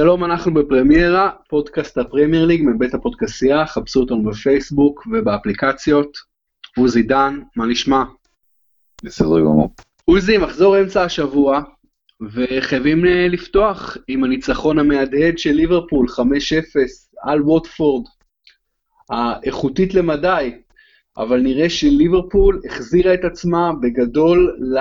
[0.00, 6.18] שלום, אנחנו בפרמיירה, פודקאסט הפרמייר ליג מבית הפודקסייה, חפשו אותנו בפייסבוק ובאפליקציות.
[6.76, 8.02] עוזי דן, מה נשמע?
[9.04, 9.70] בסדר גמור.
[10.04, 11.60] עוזי, מחזור אמצע השבוע,
[12.20, 16.20] וחייבים אה, לפתוח עם הניצחון המהדהד של ליברפול, 5-0
[17.22, 18.06] על ווטפורד,
[19.10, 20.54] האיכותית למדי,
[21.16, 24.78] אבל נראה שליברפול החזירה את עצמה בגדול ל...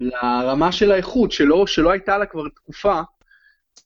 [0.00, 3.00] לרמה של האיכות, שלא, שלא הייתה לה כבר תקופה,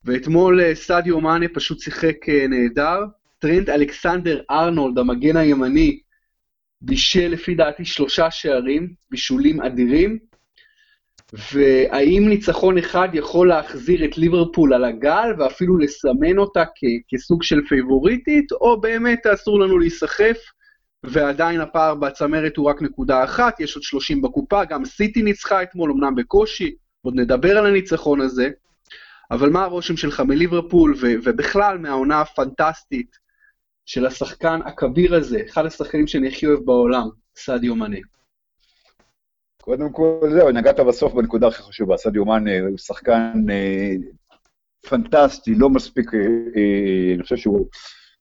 [0.05, 3.05] ואתמול אה, סאדיו מאנה פשוט שיחק אה, נהדר.
[3.39, 5.99] טרנד אלכסנדר ארנולד, המגן הימני,
[6.81, 10.19] בישל לפי דעתי שלושה שערים, בישולים אדירים.
[11.53, 17.61] והאם ניצחון אחד יכול להחזיר את ליברפול על הגל ואפילו לסמן אותה כ- כסוג של
[17.69, 20.37] פייבוריטית, או באמת אסור לנו להיסחף,
[21.05, 25.91] ועדיין הפער בצמרת הוא רק נקודה אחת, יש עוד 30 בקופה, גם סיטי ניצחה אתמול,
[25.91, 28.51] אמנם בקושי, עוד נדבר על הניצחון הזה.
[29.31, 33.19] אבל מה הרושם שלך מליברפול, ו- ובכלל מהעונה הפנטסטית
[33.87, 37.99] של השחקן הכביר הזה, אחד השחקנים שאני הכי אוהב בעולם, סעדיו מאנה?
[39.63, 41.97] קודם כל, זהו, נגעת בסוף בנקודה הכי חשובה.
[41.97, 43.95] סעדיו מאנה הוא שחקן אה,
[44.89, 46.21] פנטסטי, לא מספיק, אה,
[46.57, 47.69] אה, אני חושב שהוא,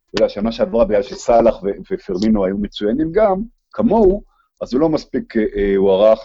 [0.10, 1.56] אתה יודע, שנה שעברה בגלל שסאלח
[1.92, 4.24] ופרמינו היו מצוינים גם, כמוהו,
[4.62, 6.20] אז הוא לא מספיק אה, הוערך.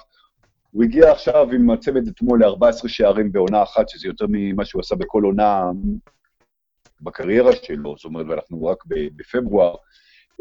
[0.79, 4.95] הוא הגיע עכשיו עם הצמד אתמול ל-14 שערים בעונה אחת, שזה יותר ממה שהוא עשה
[4.97, 5.71] בכל עונה
[7.01, 9.75] בקריירה שלו, זאת אומרת, ואנחנו רק בפברואר.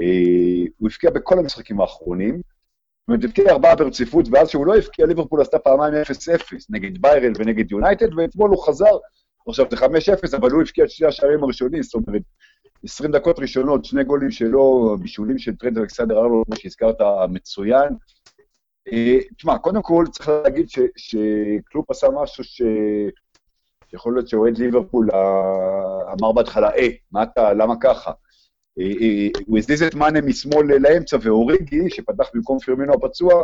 [0.02, 5.05] אה, הוא הבקיע בכל המשחקים האחרונים, זאת אומרת, הבקיע ארבעה ברציפות, ואז שהוא לא הבקיע,
[5.05, 8.97] ליברפול עשתה פעמיים 0-0, נגד באיירן ונגד יונייטד, ואתמול הוא חזר,
[9.47, 12.21] עכשיו זה 5-0, אבל הוא הבקיע את שני השערים הראשונים, זאת אומרת,
[12.83, 16.95] 20 דקות ראשונות, שני גולים שלו, בישולים של טרנד אלכסנדר ארנולד, כמו שהזכרת,
[17.30, 17.89] מצוין.
[18.92, 20.67] אה, תשמע, קודם כל צריך להגיד
[20.98, 22.61] שקלופ עשה משהו ש...
[23.89, 28.11] שיכול להיות שאוהד ליברפול אה, אמר בהתחלה, אה, מה אתה, למה ככה?
[28.80, 33.43] אה, הוא הזיז את מאנה משמאל לאמצע, ואוריגי, שפתח במקום פרמינו הפצוע,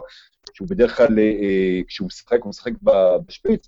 [0.53, 1.15] שהוא בדרך כלל,
[1.87, 2.71] כשהוא משחק, הוא משחק
[3.27, 3.67] בשפיץ,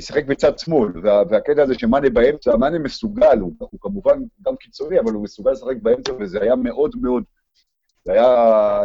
[0.00, 5.12] שיחק בצד שמאל, והקטע הזה שמאנה באמצע, מאנה מסוגל, הוא, הוא כמובן גם קיצוני, אבל
[5.12, 7.24] הוא מסוגל לשחק באמצע, וזה היה מאוד מאוד,
[8.04, 8.80] זה היה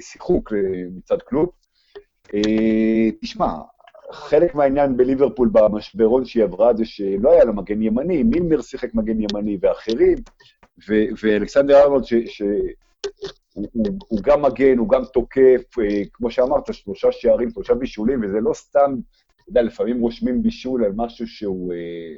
[0.00, 0.52] שיחוק
[0.96, 1.50] מצד קלופ.
[2.34, 3.54] אה, תשמע,
[4.12, 9.20] חלק מהעניין בליברפול במשברון שהיא עברה זה שלא היה לה מגן ימני, מילמר שיחק מגן
[9.20, 10.18] ימני ואחרים,
[11.22, 18.24] ואלכסנדר ארנולד, שהוא גם מגן, הוא גם תוקף, אה, כמו שאמרת, שלושה שערים, שלושה בישולים,
[18.24, 18.94] וזה לא סתם,
[19.36, 21.72] אתה יודע, לפעמים רושמים בישול על משהו שהוא...
[21.72, 22.14] אה,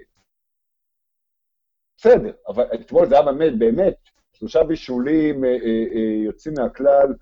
[1.99, 3.97] בסדר, אבל אתמול זה היה באמת, באמת,
[4.33, 5.45] שלושה בישולים
[6.25, 7.15] יוצאים מהכלל.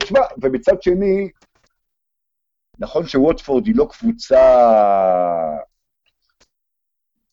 [0.00, 1.28] תשמע, ומצד שני,
[2.80, 4.40] נכון שווטפורד היא לא קבוצה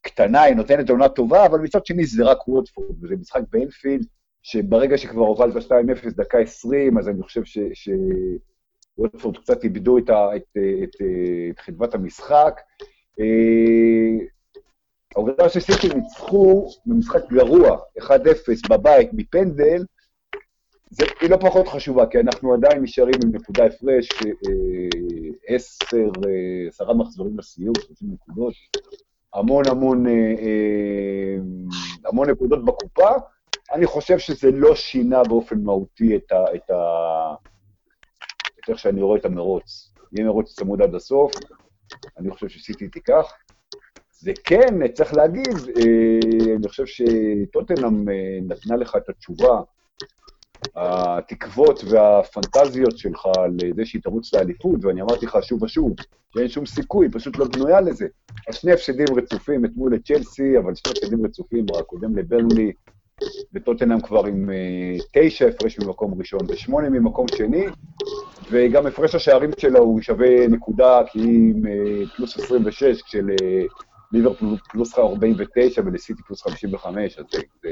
[0.02, 4.06] קטנה, היא נותנת עונה טובה, אבל מצד שני זה רק ווטפורד, וזה משחק באנפילד,
[4.44, 5.69] שברגע שכבר הובלת 2-0
[6.16, 7.41] דקה 20, אז אני חושב
[8.97, 10.41] שוודפורד קצת איבדו את, ה, את,
[10.84, 11.02] את, את,
[11.52, 12.62] את חדוות המשחק.
[13.19, 14.25] אה,
[15.16, 18.09] העובדה שסיטי ניצחו במשחק גרוע, 1-0
[18.69, 19.84] בבית מפנדל,
[20.90, 24.30] זה, היא לא פחות חשובה, כי אנחנו עדיין נשארים עם נקודה הפרש, אה,
[25.48, 28.53] עשר, אה, עשרה מחזורים לסיום, 30 נקודות,
[29.34, 31.38] המון המון, אה,
[32.06, 33.09] המון נקודות בקופה.
[33.74, 37.34] אני חושב שזה לא שינה באופן מהותי את, ה, את, ה,
[38.59, 39.94] את איך שאני רואה את המרוץ.
[40.12, 41.34] יהיה מרוץ צמוד עד הסוף,
[42.18, 43.34] אני חושב שסיטי תיקח.
[44.12, 45.58] זה כן, צריך להגיד,
[46.58, 48.06] אני חושב שטוטנאם
[48.48, 49.62] נתנה לך את התשובה
[50.75, 53.28] התקוות והפנטזיות שלך
[53.59, 55.94] לזה שהיא תרוץ לאליפות, ואני אמרתי לך שוב ושוב,
[56.34, 58.07] שאין שום סיכוי, פשוט לא בנויה לזה.
[58.47, 62.71] אז שני הפסדים רצופים, אתמול לצ'לסי, אבל שני הפסדים רצופים, הקודם לברנלי,
[63.54, 67.65] וטוטנאם כבר עם uh, תשע הפרש ממקום ראשון ושמונה ממקום שני,
[68.51, 73.27] וגם הפרש השערים שלה הוא שווה נקודה, כי היא עם uh, פלוס 26, כשל...
[73.30, 77.69] Uh, ליברפול פלוס 49 ולסיטי פלוס 55, אז זה, זה,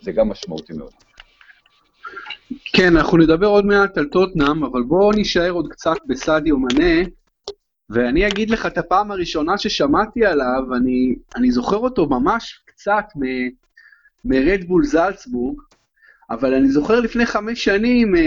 [0.00, 0.92] זה גם משמעותי מאוד.
[2.72, 7.08] כן, אנחנו נדבר עוד מעט על טוטנאם, אבל בואו נישאר עוד קצת בסעדיו מנה,
[7.90, 13.04] ואני אגיד לך את הפעם הראשונה ששמעתי עליו, אני, אני זוכר אותו ממש קצת
[14.24, 15.60] מרדבול זלצבורג,
[16.30, 18.20] אבל אני זוכר לפני חמש שנים, אה,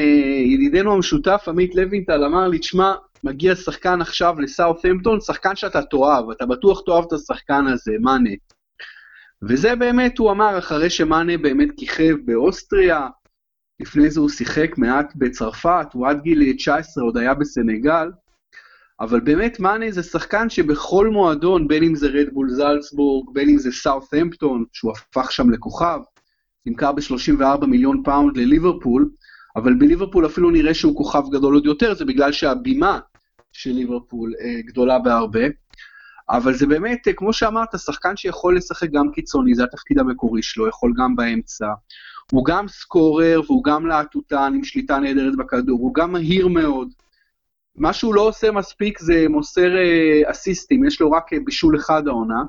[0.46, 6.46] ידידנו המשותף עמית לוינטל אמר לי, תשמע, מגיע שחקן עכשיו לסאות'המפטון, שחקן שאתה תאהב, אתה
[6.46, 8.30] בטוח תאהב את השחקן הזה, מאנה.
[9.44, 13.08] וזה באמת, הוא אמר, אחרי שמאנה באמת כיכב באוסטריה,
[13.80, 18.12] לפני זה הוא שיחק מעט בצרפת, הוא עד גיל 19 עוד היה בסנגל,
[19.00, 23.72] אבל באמת מאנה זה שחקן שבכל מועדון, בין אם זה רדבול זלצבורג, בין אם זה
[23.72, 26.00] סאות'המפטון, שהוא הפך שם לכוכב,
[26.66, 29.10] נמכר ב-34 מיליון פאונד לליברפול,
[29.56, 33.00] אבל בליברפול אפילו נראה שהוא כוכב גדול עוד יותר, זה בגלל שהבימה
[33.52, 35.46] של ליברפול אה, גדולה בהרבה.
[36.30, 40.68] אבל זה באמת, אה, כמו שאמרת, שחקן שיכול לשחק גם קיצוני, זה התפקיד המקורי שלו,
[40.68, 41.68] יכול גם באמצע.
[42.32, 46.90] הוא גם סקורר והוא גם לוהטוטן עם שליטה נהדרת בכדור, הוא גם מהיר מאוד.
[47.76, 52.08] מה שהוא לא עושה מספיק זה מוסר אה, אסיסטים, יש לו רק אה, בישול אחד
[52.08, 52.44] העונה.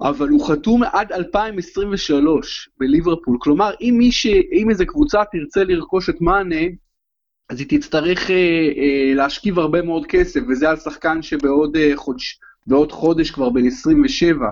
[0.00, 3.36] אבל הוא חתום עד 2023 בליברפול.
[3.40, 6.66] כלומר, אם, מיש, אם איזה קבוצה תרצה לרכוש את מאנה,
[7.48, 8.36] אז היא תצטרך אה,
[8.76, 12.40] אה, להשכיב הרבה מאוד כסף, וזה על שחקן שבעוד אה, חודש,
[12.90, 14.46] חודש כבר בן 27.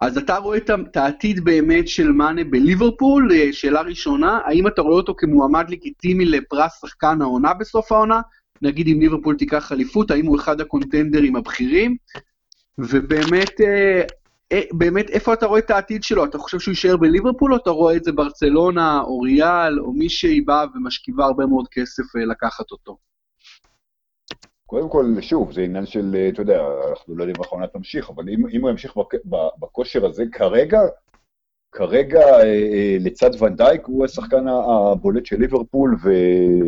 [0.00, 4.96] אז אתה רואה את העתיד באמת של מאנה בליברפול, אה, שאלה ראשונה, האם אתה רואה
[4.96, 8.20] אותו כמועמד לגיטימי לפרס שחקן העונה בסוף העונה?
[8.62, 11.96] נגיד אם ליברפול תיקח אליפות, האם הוא אחד הקונטנדרים הבכירים?
[12.78, 14.02] ובאמת, אה,
[14.52, 16.24] אה, באמת, איפה אתה רואה את העתיד שלו?
[16.24, 20.08] אתה חושב שהוא יישאר בליברפול, או אתה רואה את זה ברצלונה, או ריאל, או מי
[20.08, 22.96] שהיא באה ומשכיבה הרבה מאוד כסף לקחת אותו?
[24.70, 28.10] קודם כל, שוב, זה עניין של, אה, אתה יודע, אנחנו לא יודעים איך העונה תמשיך,
[28.10, 28.96] אבל אם, אם הוא ימשיך
[29.60, 30.80] בכושר הזה כרגע,
[31.72, 36.10] כרגע אה, אה, לצד ונדייק הוא השחקן הבולט של ליברפול, ו,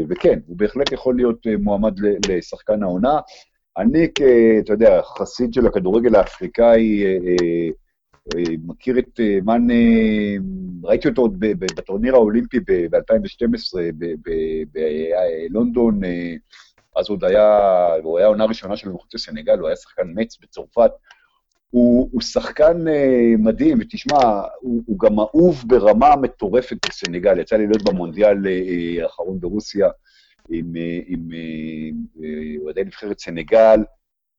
[0.08, 1.94] וכן, הוא בהחלט יכול להיות מועמד
[2.28, 3.20] לשחקן העונה.
[3.78, 4.08] אני,
[4.64, 7.04] אתה יודע, חסיד של הכדורגל האפריקאי,
[8.66, 9.66] מכיר את מאן,
[10.84, 13.78] ראיתי אותו עוד בטורניר האולימפי ב-2012
[14.72, 16.00] בלונדון,
[16.96, 20.38] אז הוא עוד היה, הוא היה עונה ראשונה שלו מחוץ לסנגל, הוא היה שחקן מצ
[20.42, 20.90] בצרפת.
[21.70, 24.18] הוא, הוא שחקן uh, מדהים, ותשמע,
[24.60, 27.40] הוא, הוא גם אהוב ברמה מטורפת בסנגל.
[27.40, 29.88] יצא לי להיות במונדיאל uh, האחרון ברוסיה
[30.50, 30.72] עם,
[32.62, 33.80] אוהדי uh, נבחרת סנגל.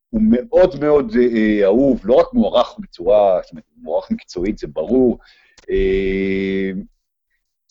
[0.10, 5.18] הוא מאוד מאוד uh, אהוב, לא רק מוערך בצורה, זאת אומרת, מוערך מקצועית, זה ברור.
[5.62, 6.78] Uh,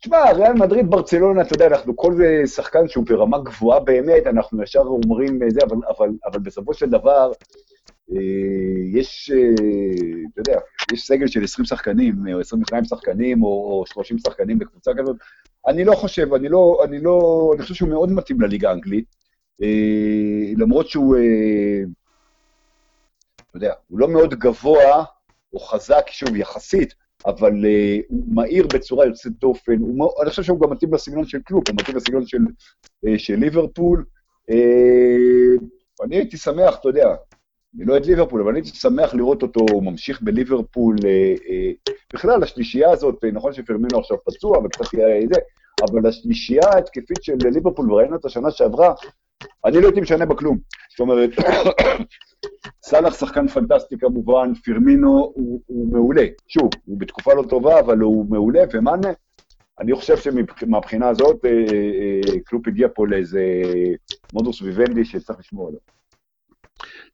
[0.01, 2.15] תשמע, ריאל מדריד, ברצלונה, אתה יודע, אנחנו כל
[2.47, 7.33] שחקן שהוא ברמה גבוהה באמת, אנחנו ישר אומרים זה, אבל, אבל, אבל בסופו של דבר,
[8.13, 8.17] אה,
[8.93, 9.39] יש, אה,
[10.33, 10.61] אתה יודע,
[10.93, 15.17] יש סגל של 20 שחקנים, או 22 שחקנים, או, או 30 שחקנים בקבוצה כזאת.
[15.67, 19.05] אני לא חושב, אני לא, אני לא, אני חושב שהוא מאוד מתאים לליגה האנגלית,
[19.63, 21.17] אה, למרות שהוא,
[23.37, 25.05] אתה יודע, הוא לא מאוד גבוה,
[25.51, 26.95] הוא חזק, שוב, יחסית,
[27.27, 31.39] אבל uh, הוא מהיר בצורה יוצאת דופן, הוא, אני חושב שהוא גם מתאים לסגנון של
[31.39, 34.05] קלופ, הוא מתאים לסגנון של, uh, של ליברפול.
[34.51, 35.65] Uh,
[36.05, 37.15] אני הייתי שמח, אתה יודע,
[37.77, 40.97] אני לא את ליברפול, אבל אני הייתי שמח לראות אותו ממשיך בליברפול.
[40.97, 45.41] Uh, uh, בכלל, השלישייה הזאת, נכון שפרמינו עכשיו פצוע וקצת יהיה זה,
[45.91, 48.95] אבל השלישייה ההתקפית של ליברפול, וראינו את השנה שעברה,
[49.65, 50.59] אני לא הייתי משנה בה כלום.
[50.91, 51.31] זאת אומרת,
[52.89, 56.27] סאלח שחקן פנטסטי כמובן, פירמינו הוא, הוא מעולה.
[56.49, 59.09] שוב, הוא בתקופה לא טובה, אבל הוא מעולה, ומאנה,
[59.81, 63.43] אני חושב שמבחינה הזאת, אה, אה, קלופ הגיע פה לאיזה
[64.33, 65.81] מודוס ויבנדי שצריך לשמור עליו.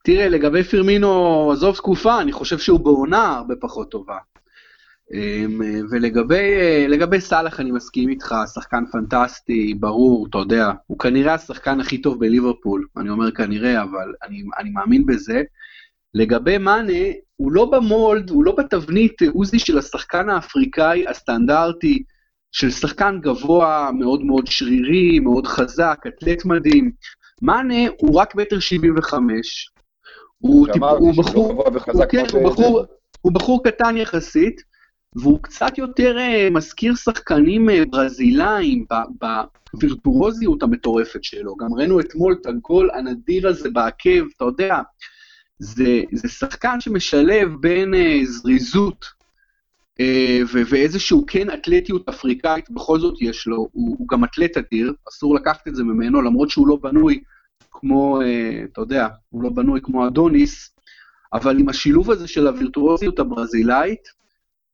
[0.03, 4.17] תראה, לגבי פירמינו, עזוב תקופה, אני חושב שהוא בעונה הרבה פחות טובה.
[5.13, 5.61] אמ,
[5.91, 12.19] ולגבי סאלח אני מסכים איתך, שחקן פנטסטי, ברור, אתה יודע, הוא כנראה השחקן הכי טוב
[12.19, 15.41] בליברפול, אני אומר כנראה, אבל אני, אני מאמין בזה.
[16.13, 17.03] לגבי מאנה,
[17.35, 22.03] הוא לא במולד, הוא לא בתבנית עוזי של השחקן האפריקאי הסטנדרטי,
[22.51, 26.91] של שחקן גבוה, מאוד מאוד שרירי, מאוד חזק, אתלט מדהים.
[27.41, 29.71] מאנה הוא רק מטר שבעים וחמש.
[30.37, 32.85] הוא, טיפ, הוא, בחור, הוא, כן, הוא, בחור,
[33.21, 34.61] הוא בחור קטן יחסית,
[35.15, 38.85] והוא קצת יותר uh, מזכיר שחקנים uh, ברזילאים
[39.73, 41.55] בווירטורוזיות המטורפת שלו.
[41.55, 44.79] גם ראינו אתמול את הגול הנדיר הזה בעקב, אתה יודע,
[45.59, 49.17] זה, זה שחקן שמשלב בין uh, זריזות
[50.69, 55.67] ואיזשהו כן אתלטיות אפריקאית, בכל זאת יש לו, הוא, הוא גם אתלט אדיר, אסור לקחת
[55.67, 57.21] את זה ממנו, למרות שהוא לא בנוי
[57.71, 58.19] כמו,
[58.71, 60.75] אתה יודע, הוא לא בנוי כמו אדוניס,
[61.33, 64.07] אבל עם השילוב הזה של הווירטואוזיות הברזילאית,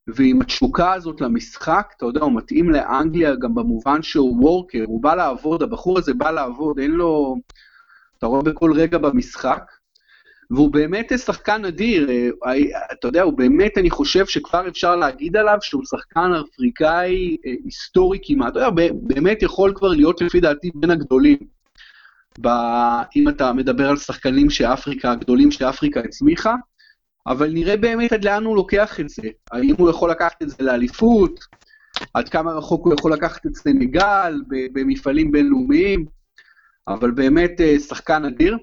[0.08, 5.14] ועם התשוקה הזאת למשחק, אתה יודע, הוא מתאים לאנגליה גם במובן שהוא וורקר, הוא בא
[5.14, 7.36] לעבוד, הבחור הזה בא לעבוד, אין לו...
[8.18, 9.62] אתה רואה בכל רגע במשחק,
[10.50, 12.10] והוא באמת שחקן אדיר,
[12.46, 12.52] אה,
[12.92, 18.18] אתה יודע, הוא באמת, אני חושב שכבר אפשר להגיד עליו שהוא שחקן אפריקאי אה, היסטורי
[18.22, 21.38] כמעט, אתה יודע, באמת יכול כבר להיות לפי דעתי בין הגדולים.
[22.40, 22.48] ב...
[23.16, 26.54] אם אתה מדבר על שחקנים שאפריקה, הגדולים שאפריקה הצמיחה,
[27.26, 29.22] אבל נראה באמת עד לאן הוא לוקח את זה.
[29.52, 31.40] האם הוא יכול לקחת את זה לאליפות?
[32.14, 36.04] עד כמה רחוק הוא יכול לקחת את סנגל במפעלים בינלאומיים?
[36.88, 38.58] אבל באמת שחקן אדיר.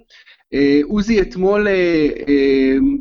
[0.84, 1.68] עוזי אתמול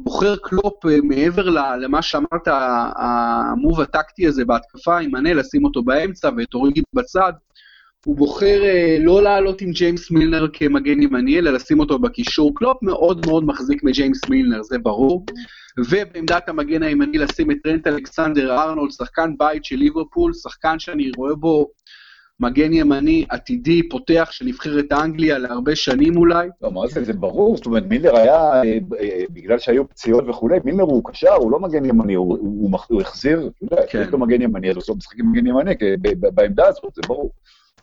[0.02, 1.48] בוחר קלופ מעבר
[1.80, 2.48] למה שאמרת,
[2.96, 7.32] המוב הטקטי הזה בהתקפה עם מנה, לשים אותו באמצע ואת אוריגי בצד.
[8.06, 8.62] הוא בוחר
[9.00, 12.52] לא לעלות עם ג'יימס מילנר כמגן ימני, אלא לשים אותו בקישור.
[12.54, 15.24] קלופ מאוד מאוד מחזיק מג'יימס מילנר, זה ברור.
[15.78, 21.34] ובעמדת המגן הימני לשים את טרנט אלכסנדר ארנולד, שחקן בית של ליברפול, שחקן שאני רואה
[21.34, 21.70] בו
[22.40, 26.48] מגן ימני עתידי, פותח של נבחרת אנגליה להרבה שנים אולי.
[26.62, 30.58] לא, מה זה, זה ברור, זאת אומרת, מילנר היה, אה, אה, בגלל שהיו פציעות וכולי,
[30.64, 33.50] מילנר הוא קשר, הוא לא מגן ימני, הוא, הוא, הוא החזיר,
[33.88, 34.02] כן.
[34.02, 35.74] יש לו מגן ימני, אז הוא עושה משחקים מגן ימני,
[36.34, 37.30] בעמדה הזאת, זה ברור.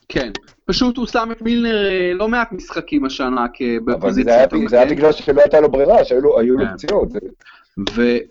[0.09, 0.31] כן,
[0.65, 3.45] פשוט הוא שם את מילנר אה, לא מעט משחקים השנה
[3.85, 4.43] בפוזיציה.
[4.43, 6.73] אבל זה היה בגלל שלא הייתה לו ברירה, שהיו לו כן.
[6.73, 7.09] פציעות.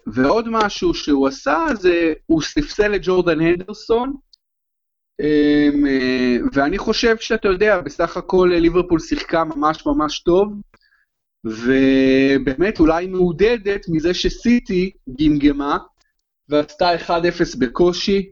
[0.06, 4.12] ועוד משהו שהוא עשה זה, הוא ספסל את ג'ורדן הנדרסון,
[5.20, 10.52] אמ, אה, ואני חושב שאתה יודע, בסך הכל ליברפול שיחקה ממש ממש טוב,
[11.44, 14.90] ובאמת אולי מעודדת מזה שסיטי
[15.20, 15.78] גמגמה,
[16.48, 17.10] ועשתה 1-0
[17.58, 18.30] בקושי.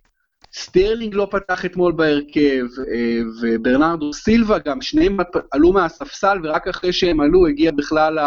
[0.54, 5.16] סטרלינג לא פתח אתמול בהרכב, אה, וברנרדו סילבה גם, שניהם
[5.52, 8.18] עלו מהספסל, ורק אחרי שהם עלו הגיע בכלל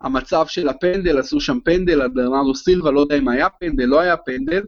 [0.00, 4.00] המצב של הפנדל, עשו שם פנדל על ברנרדו סילבה, לא יודע אם היה פנדל, לא
[4.00, 4.62] היה פנדל,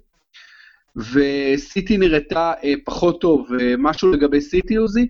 [0.96, 3.48] וסיטי נראתה אה, פחות טוב.
[3.60, 5.08] אה, משהו לגבי סיטי, עוזי?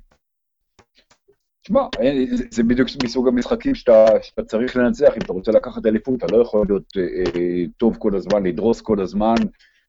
[1.62, 6.24] תשמע, אה, זה בדיוק מסוג המשחקים שאתה, שאתה צריך לנצח, אם אתה רוצה לקחת אליפות,
[6.24, 9.34] אתה לא יכול להיות אה, טוב כל הזמן, לדרוס כל הזמן,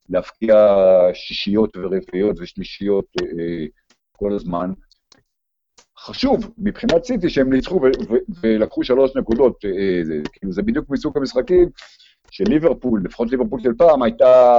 [0.10, 0.56] להפקיע
[1.14, 3.66] שישיות ורביעיות ושלישיות אה,
[4.12, 4.72] כל הזמן.
[6.00, 7.82] חשוב מבחינת סיטי שהם ניצחו
[8.42, 11.70] ולקחו שלוש נקודות, אה, כאילו זה בדיוק מסוג המשחקים
[12.32, 14.56] של ליברפול, לפחות ליברפול של פעם, הייתה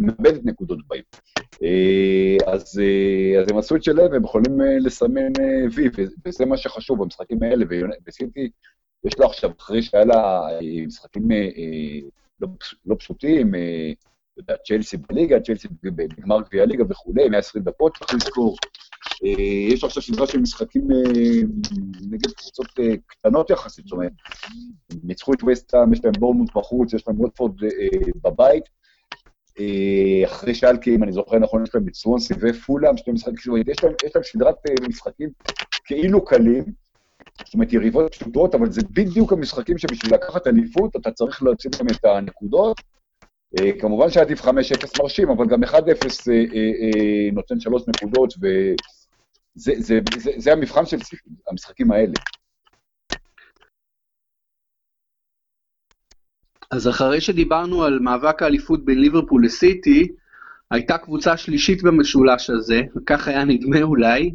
[0.00, 1.02] מאבדת נקודות בהם.
[1.62, 5.32] אה, אז, אה, אז הם עשו את שלהם, הם יכולים לסמן
[5.74, 5.88] וי,
[6.26, 7.64] וזה מה שחשוב במשחקים האלה,
[8.06, 8.50] וסיטי,
[9.04, 10.48] יש לה עכשיו, אחרי שהיה לה
[10.86, 11.28] משחקים
[12.40, 12.48] לא,
[12.86, 13.52] לא פשוטים,
[14.38, 18.56] יודע, צ'לסי בליגה, צ'לסי בגמר גביע הליגה וכולי, 120 דקות, צריך לזכור.
[19.24, 19.42] אה,
[19.72, 21.42] יש עכשיו סדרה של משחקים אה,
[22.10, 24.12] נגד קבוצות אה, קטנות יחסית, זאת אומרת,
[25.04, 27.52] ניצחו את וסטהאם, יש להם בורמוט בחוץ, יש להם ווטפורד
[28.24, 28.64] בבית.
[30.26, 33.76] אחרי שאלקי, אם אני זוכר נכון, יש להם את סוונסי ופולאם, שני משחקים, אומרת, יש
[34.04, 34.54] יש להם סדרת
[34.88, 35.28] משחקים
[35.84, 36.64] כאילו קלים,
[37.44, 41.88] זאת אומרת, יריבות פשוטות, אבל זה בדיוק המשחקים שבשביל לקחת אליפות, אתה צריך להוציא להם
[41.88, 42.80] את הנקודות,
[43.80, 44.48] כמובן שעדיף 5-0
[45.02, 45.84] מרשים, אבל גם 1-0 אה,
[46.34, 48.34] אה, נותן 3 נקודות,
[49.56, 50.96] וזה המבחן של
[51.50, 52.12] המשחקים האלה.
[56.70, 60.08] אז אחרי שדיברנו על מאבק האליפות בין ליברפול לסיטי,
[60.70, 64.30] הייתה קבוצה שלישית במשולש הזה, וכך היה נדמה אולי,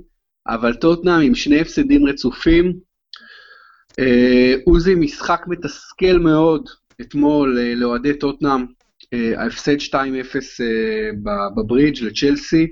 [0.48, 2.74] אבל טוטנאם עם שני הפסדים רצופים.
[4.65, 6.70] עוזי, משחק מתסכל מאוד
[7.01, 8.65] אתמול לאוהדי טוטנאם, אה,
[9.38, 11.10] ההפסד 2-0 אה,
[11.55, 12.67] בברידג' לצ'לסי.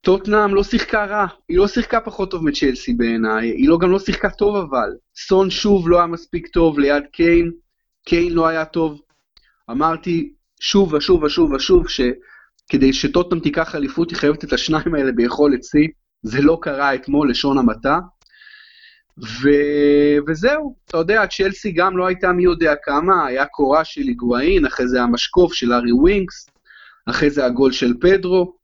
[0.00, 3.98] טוטנאם לא שיחקה רע, היא לא שיחקה פחות טוב מצ'לסי בעיניי, היא לא, גם לא
[3.98, 4.90] שיחקה טוב אבל.
[5.16, 7.50] סון שוב לא היה מספיק טוב ליד קיין,
[8.06, 9.00] קיין לא היה טוב.
[9.70, 15.64] אמרתי שוב ושוב ושוב ושוב שכדי שטוטנהאם תיקח אליפות היא חייבת את השניים האלה ביכולת
[15.64, 15.88] שיא,
[16.22, 17.98] זה לא קרה אתמול לשון המעטה.
[19.18, 19.48] ו...
[20.26, 24.88] וזהו, אתה יודע, צ'לסי גם לא הייתה מי יודע כמה, היה קורה של היגואין, אחרי
[24.88, 26.50] זה המשקוף של ארי ווינקס,
[27.06, 28.56] אחרי זה הגול של פדרו,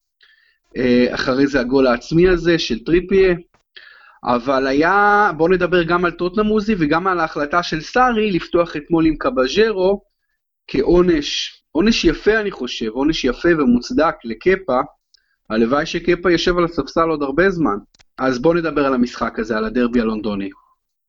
[0.76, 3.34] אה, אחרי זה הגול העצמי הזה של טריפייר,
[4.24, 9.06] אבל היה, בואו נדבר גם על טוטנהאם, עוזי, וגם על ההחלטה של סארי לפתוח אתמול
[9.06, 10.02] עם קבאיירו
[10.66, 14.80] כעונש, עונש יפה אני חושב, עונש יפה ומוצדק לקפה,
[15.50, 17.76] הלוואי שקפה יושב על הספסל עוד הרבה זמן.
[18.18, 20.50] אז בוא נדבר על המשחק הזה, על הדרבי הלונדוני.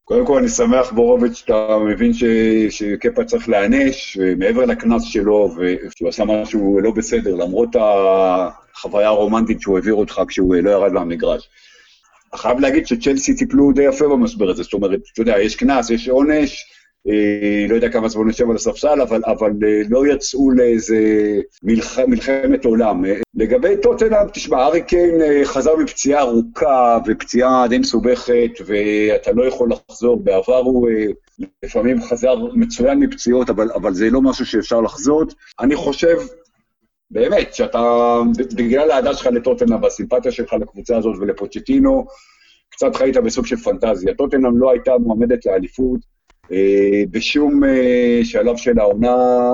[0.04, 2.24] קודם כל, אני שמח, בורוביץ', שאתה מבין ש...
[2.70, 9.78] שקפה צריך להיענש, מעבר לקנס שלו, ושהוא עשה משהו לא בסדר, למרות החוויה הרומנטית שהוא
[9.78, 11.50] העביר אותך כשהוא לא ירד מהמגרש.
[12.36, 16.10] חייב להגיד שצ'לסי טיפלו די יפה במשבר הזה, זאת אומרת, אתה יודע, יש קנס, יש
[16.10, 16.68] עונש, אה,
[17.70, 20.98] לא יודע כמה זמן נשב על הספסל, אבל, אבל אה, לא יצאו לאיזה
[21.64, 23.06] מלח, מלחמת עולם.
[23.06, 29.70] אה, לגבי טוטנאם, תשמע, ארי קיין חזר מפציעה ארוכה ופציעה די מסובכת, ואתה לא יכול
[29.72, 30.24] לחזור.
[30.24, 30.90] בעבר הוא
[31.64, 35.34] לפעמים חזר מצוין מפציעות, אבל, אבל זה לא משהו שאפשר לחזות.
[35.60, 36.18] אני חושב,
[37.12, 38.20] באמת, שאתה,
[38.56, 42.06] בגלל האהדה שלך לטוטנאם והסימפתיה שלך לקבוצה הזאת ולפוצ'טינו,
[42.70, 44.14] קצת חיית בסוג של פנטזיה.
[44.14, 46.17] טוטנאם לא הייתה מועמדת לאליפות, אה,
[47.12, 49.52] בשום אה, שלב של העונה,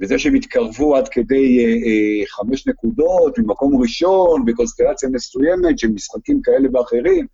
[0.00, 6.68] וזה שהם התקרבו עד כדי אה, חמש נקודות ממקום ראשון, בקונסטלציה מסוימת של משחקים כאלה
[6.72, 7.26] ואחרים,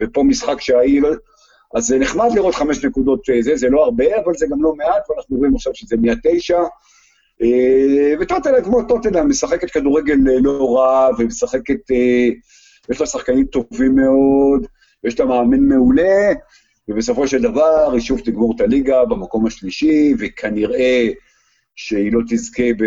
[0.00, 1.04] ופה משחק שהעיר,
[1.74, 5.10] אז זה נחמד לראות חמש נקודות זה, זה לא הרבה, אבל זה גם לא מעט,
[5.10, 6.58] ואנחנו רואים עכשיו שזה נהיה תשע.
[8.20, 11.90] וטוטנאם, כמו טוטנאם, משחקת כדורגל לא רע, ומשחקת,
[12.90, 14.66] יש לה שחקנים טובים מאוד,
[15.04, 16.32] ויש לה מאמן מעולה,
[16.90, 21.08] ובסופו של דבר היא שוב תגמור את הליגה במקום השלישי, וכנראה
[21.76, 22.84] שהיא לא תזכה ב...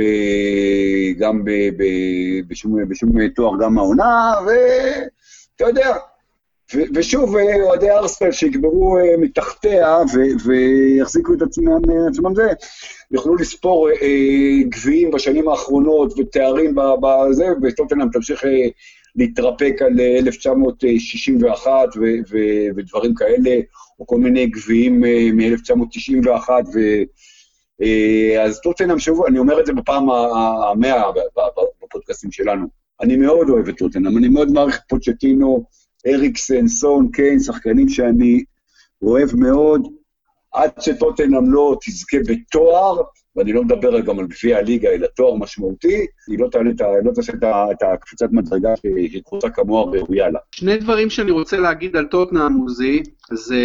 [1.19, 1.49] גם ב...
[1.77, 1.83] ב...
[2.47, 2.89] בשום...
[2.89, 5.95] בשום תואר גם העונה, ואתה יודע,
[6.75, 6.79] ו...
[6.95, 10.19] ושוב, אוהדי ארסנל שיגברו אה, מתחתיה ו...
[10.45, 12.47] ויחזיקו את עצמם, עצמם זה,
[13.11, 18.67] יוכלו לספור אה, גביעים בשנים האחרונות ותארים בזה, וטוטנאם תמשיך אה,
[19.15, 21.99] להתרפק על 1961 ו...
[22.31, 22.37] ו...
[22.75, 23.59] ודברים כאלה,
[23.99, 26.79] או כל מיני גביעים מ-1991, ו...
[27.81, 31.03] אה, אז טוטנאם, שוב, אני אומר את זה בפעם המאה
[31.83, 32.67] בפודקאסטים שלנו.
[33.01, 35.65] אני מאוד אוהב את טוטנאם, אני מאוד מעריך פוצ'טינו,
[36.07, 38.43] אריקסן, סון, קיין, שחקנים שאני
[39.01, 39.87] אוהב מאוד.
[40.53, 43.01] עד שטוטנאם לא תזכה בתואר,
[43.35, 46.69] ואני לא מדבר גם על גביע הליגה, אלא תואר משמעותי, היא לא, תעלה,
[47.03, 47.33] לא תעשה
[47.71, 48.69] את הקפיצת מדרגה
[49.11, 50.39] שקבוצה כמוה ראויה לה.
[50.51, 53.57] שני דברים שאני רוצה להגיד על טוטנאם, עוזי, זה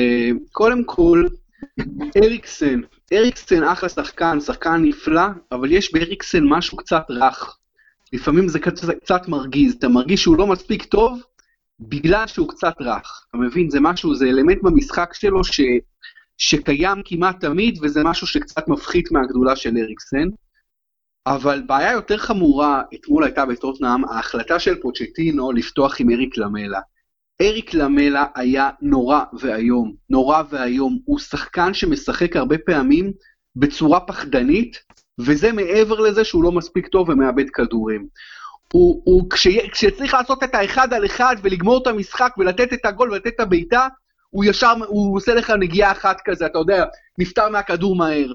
[0.52, 1.24] קודם כל,
[2.16, 2.80] אריקסן,
[3.12, 7.58] אריקסן אחלה שחקן, שחקן נפלא, אבל יש באריקסן משהו קצת רך.
[8.12, 11.20] לפעמים זה קצת, קצת מרגיז, אתה מרגיש שהוא לא מספיק טוב
[11.80, 13.26] בגלל שהוא קצת רך.
[13.30, 13.70] אתה מבין?
[13.70, 15.60] זה משהו, זה אלמנט במשחק שלו ש,
[16.38, 20.28] שקיים כמעט תמיד, וזה משהו שקצת מפחית מהגדולה של אריקסן.
[21.26, 26.80] אבל בעיה יותר חמורה אתמול הייתה בטוטנאם, ההחלטה של פוצ'טינו לפתוח עם אריק למלה.
[27.42, 30.98] אריק למלה היה נורא ואיום, נורא ואיום.
[31.04, 33.12] הוא שחקן שמשחק הרבה פעמים
[33.56, 34.76] בצורה פחדנית,
[35.20, 38.06] וזה מעבר לזה שהוא לא מספיק טוב ומאבד כדורים.
[38.72, 39.30] הוא, הוא
[39.72, 43.88] כשצריך לעשות את האחד על אחד ולגמור את המשחק ולתת את הגול ולתת את הבעיטה,
[44.30, 46.84] הוא ישר, הוא עושה לך נגיעה אחת כזה, אתה יודע,
[47.18, 48.32] נפטר מהכדור מהר.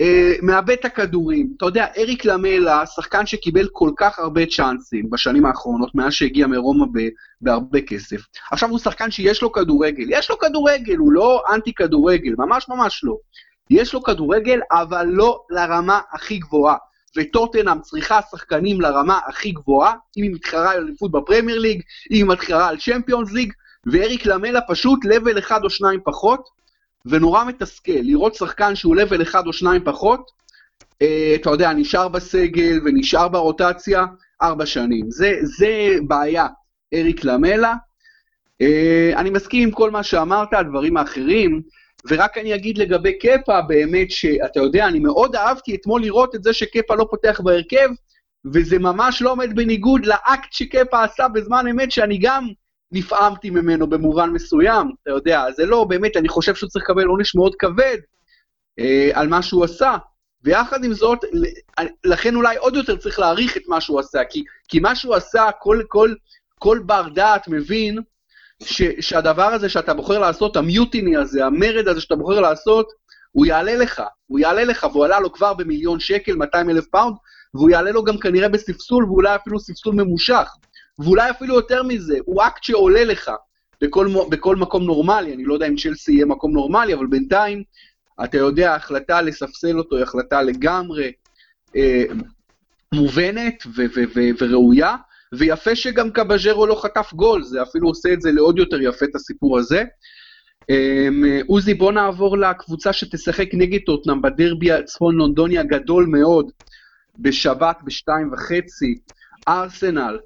[0.00, 1.52] אה, מאבד את הכדורים.
[1.56, 6.84] אתה יודע, אריק למלה, שחקן שקיבל כל כך הרבה צ'אנסים בשנים האחרונות, מאז שהגיע מרומא
[7.40, 8.20] בהרבה כסף.
[8.50, 10.06] עכשיו הוא שחקן שיש לו כדורגל.
[10.08, 13.16] יש לו כדורגל, הוא לא אנטי כדורגל, ממש ממש לא.
[13.70, 16.76] יש לו כדורגל, אבל לא לרמה הכי גבוהה.
[17.16, 22.24] וטוטנאם צריכה שחקנים לרמה הכי גבוהה, אם היא מתחרה על אליפות בפרמייר ליג, אם היא
[22.24, 23.52] מתחרה על צ'מפיונס ליג,
[23.86, 26.48] ואריק למלה פשוט לבל אחד או שניים פחות,
[27.06, 30.30] ונורא מתסכל לראות שחקן שהוא לבל אחד או שניים פחות,
[31.02, 34.04] אה, אתה יודע, נשאר בסגל ונשאר ברוטציה
[34.42, 35.10] ארבע שנים.
[35.10, 36.46] זה, זה בעיה,
[36.94, 37.74] אריק למלה.
[38.62, 41.62] אה, אני מסכים עם כל מה שאמרת, הדברים האחרים,
[42.08, 46.52] ורק אני אגיד לגבי קפה, באמת שאתה יודע, אני מאוד אהבתי אתמול לראות את זה
[46.52, 47.88] שקפה לא פותח בהרכב,
[48.52, 52.48] וזה ממש לא עומד בניגוד לאקט שקפה עשה בזמן אמת, שאני גם
[52.92, 57.34] נפעמתי ממנו במובן מסוים, אתה יודע, זה לא, באמת, אני חושב שהוא צריך לקבל עונש
[57.34, 57.98] מאוד כבד
[58.78, 59.96] אה, על מה שהוא עשה,
[60.44, 61.18] ויחד עם זאת,
[62.04, 65.44] לכן אולי עוד יותר צריך להעריך את מה שהוא עשה, כי, כי מה שהוא עשה,
[65.58, 66.14] כל, כל,
[66.58, 67.98] כל בר דעת מבין
[68.62, 72.88] ש, שהדבר הזה שאתה בוחר לעשות, ה mutiny הזה, המרד הזה שאתה בוחר לעשות,
[73.32, 77.16] הוא יעלה לך, הוא יעלה לך, והוא עלה לו כבר במיליון שקל, 200 אלף פאונד,
[77.54, 80.48] והוא יעלה לו גם כנראה בספסול, ואולי אפילו ספסול ממושך.
[80.98, 83.30] ואולי אפילו יותר מזה, הוא אקט שעולה לך
[83.80, 87.62] בכל, בכל מקום נורמלי, אני לא יודע אם צ'לסי יהיה מקום נורמלי, אבל בינתיים,
[88.24, 91.12] אתה יודע, ההחלטה לספסל אותו היא החלטה לגמרי
[91.76, 92.04] אה,
[92.94, 94.96] מובנת ו- ו- ו- וראויה,
[95.32, 99.14] ויפה שגם קבז'רו לא חטף גול, זה אפילו עושה את זה לעוד יותר יפה, את
[99.14, 99.84] הסיפור הזה.
[100.70, 101.08] אה,
[101.46, 106.50] עוזי, בוא נעבור לקבוצה שתשחק נגד טוטנאם בדרבי הצפון לונדוני הגדול מאוד,
[107.18, 108.98] בשבת בשתיים וחצי,
[109.48, 110.18] ארסנל.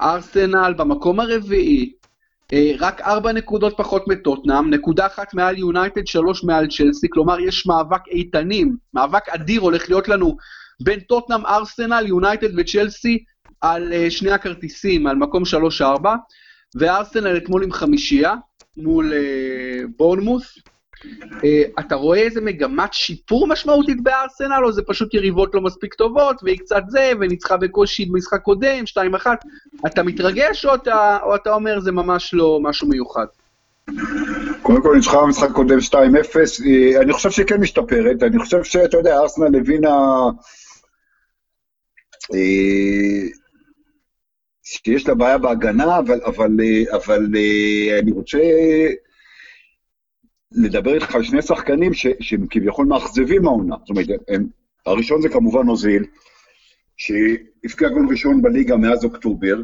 [0.00, 1.92] ארסנל במקום הרביעי,
[2.52, 7.66] אה, רק ארבע נקודות פחות מטוטנאם, נקודה אחת מעל יונייטד, שלוש מעל צ'לסי, כלומר יש
[7.66, 10.36] מאבק איתנים, מאבק אדיר הולך להיות לנו
[10.82, 13.24] בין טוטנאם, ארסנל, יונייטד וצ'לסי
[13.60, 16.14] על uh, שני הכרטיסים, על מקום שלוש-ארבע,
[16.74, 18.34] וארסנל אתמול עם חמישייה
[18.76, 20.58] מול uh, בורנמוס.
[21.30, 26.42] Uh, אתה רואה איזה מגמת שיפור משמעותית בארסנל, או זה פשוט יריבות לא מספיק טובות,
[26.42, 28.84] והיא קצת זה, וניצחה בקושי במשחק קודם,
[29.16, 29.26] 2-1?
[29.86, 33.26] אתה מתרגש, או אתה, או אתה אומר זה ממש לא משהו מיוחד?
[34.62, 38.96] קודם כל ניצחה במשחק קודם 2-0, אה, אני חושב שהיא כן משתפרת, אני חושב שאתה
[38.96, 39.96] יודע, ארסנל הבינה...
[42.34, 43.28] אה,
[44.66, 46.50] שיש לה בעיה בהגנה, אבל, אבל,
[46.92, 47.26] אבל
[48.00, 48.38] אני רוצה
[50.54, 53.76] לדבר איתך על שני שחקנים ש, שהם כביכול מאכזבים העונה.
[53.80, 54.46] זאת אומרת, הם,
[54.86, 56.04] הראשון זה כמובן אוזיל,
[56.96, 59.56] שהפקיע גול ראשון בליגה מאז אוקטובר,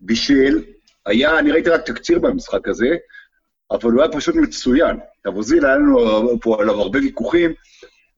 [0.00, 0.62] בישל,
[1.06, 2.96] היה, אני ראיתי רק תקציר במשחק הזה,
[3.70, 4.96] אבל הוא היה פשוט מצוין.
[5.28, 5.98] אבוזיל, היה לנו
[6.40, 7.50] פה עליו הרבה ויכוחים,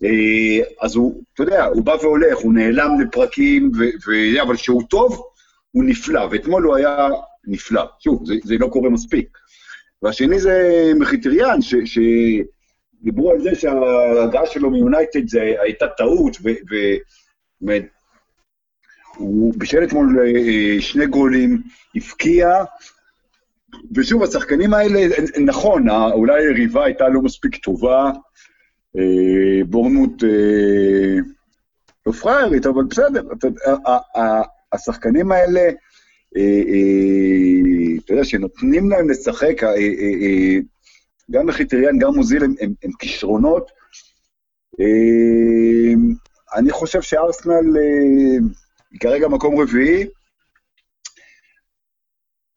[0.05, 4.83] אה, אז הוא, אתה יודע, הוא בא והולך, הוא נעלם לפרקים, ו- ו- אבל כשהוא
[4.91, 5.23] טוב,
[5.71, 7.09] הוא נפלא, ואתמול הוא היה
[7.47, 7.83] נפלא.
[8.01, 9.39] שוב, זה, זה לא קורה מספיק.
[10.05, 16.37] והשני זה מחיטריאן, שדיברו על זה שההגעה שלו מיונייטד הייתה טעות,
[19.17, 21.63] והוא בישל אתמול אה, שני גולים,
[21.95, 22.65] הבקיע,
[23.95, 25.01] ושוב, השחקנים האלה,
[25.45, 28.11] נכון, אולי היריבה הייתה לא מספיק טובה,
[28.97, 31.19] אה, בורנות אה,
[32.07, 33.23] לא פראיירית, אבל בסדר,
[34.73, 35.71] השחקנים האלה, אה,
[38.05, 39.63] אתה יודע, שנותנים להם לשחק,
[41.31, 42.43] גם מחיטריאן, גם מוזיל,
[42.83, 43.71] הם כישרונות.
[46.55, 47.77] אני חושב שארסנל
[48.91, 50.07] היא כרגע מקום רביעי.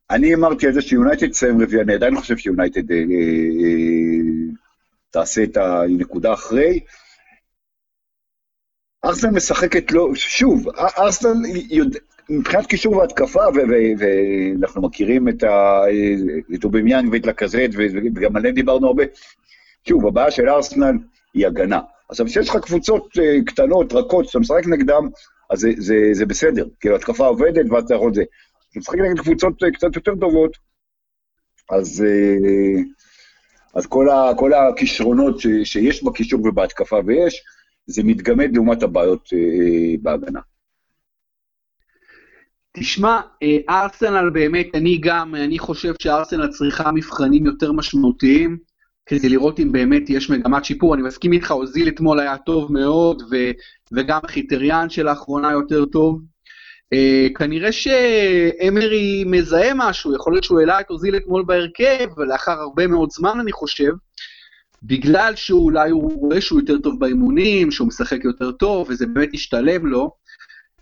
[0.10, 2.84] אני אמרתי על זה שיונייטד תסיים רביעי, אני עדיין חושב שיונייטד
[5.10, 6.80] תעשה את הנקודה אחרי.
[9.06, 11.34] ארסנל משחקת לא, שוב, ארסנל
[12.30, 13.42] מבחינת קישור והתקפה,
[13.98, 17.70] ואנחנו מכירים את אובמיאנג ואת לקזט,
[18.16, 19.04] וגם עליהם דיברנו הרבה.
[19.88, 20.98] שוב, הבעיה של ארסנל
[21.34, 21.80] היא הגנה.
[22.10, 25.10] עכשיו, כשיש לך קבוצות uh, קטנות, רכות, שאתה משחק נגדם,
[25.50, 28.24] אז זה, זה, זה בסדר, כאילו התקפה עובדת ואז אתה יכול זה.
[28.60, 30.58] כשאתה משחק נגד קבוצות uh, קצת יותר טובות,
[31.72, 32.82] אז uh,
[33.78, 37.44] אז כל, ה, כל הכישרונות ש, שיש בקישור ובהתקפה ויש,
[37.88, 40.40] זה מתגמד לעומת הבעיות אה, בהגנה.
[42.80, 48.58] תשמע, אה, ארסנל באמת, אני גם, אני חושב שארסנל צריכה מבחנים יותר משמעותיים,
[49.06, 50.94] כדי לראות אם באמת יש מגמת שיפור.
[50.94, 53.36] אני מסכים איתך, אוזיל אתמול היה טוב מאוד, ו,
[53.92, 56.22] וגם חיטריאן שלאחרונה יותר טוב.
[56.94, 62.88] Uh, כנראה שאמרי מזהה משהו, יכול להיות שהוא העלה את אוזיל אתמול בהרכב, ולאחר הרבה
[62.88, 63.92] מאוד זמן אני חושב,
[64.84, 69.86] בגלל שאולי הוא רואה שהוא יותר טוב באימונים, שהוא משחק יותר טוב, וזה באמת השתלב
[69.86, 70.12] לו.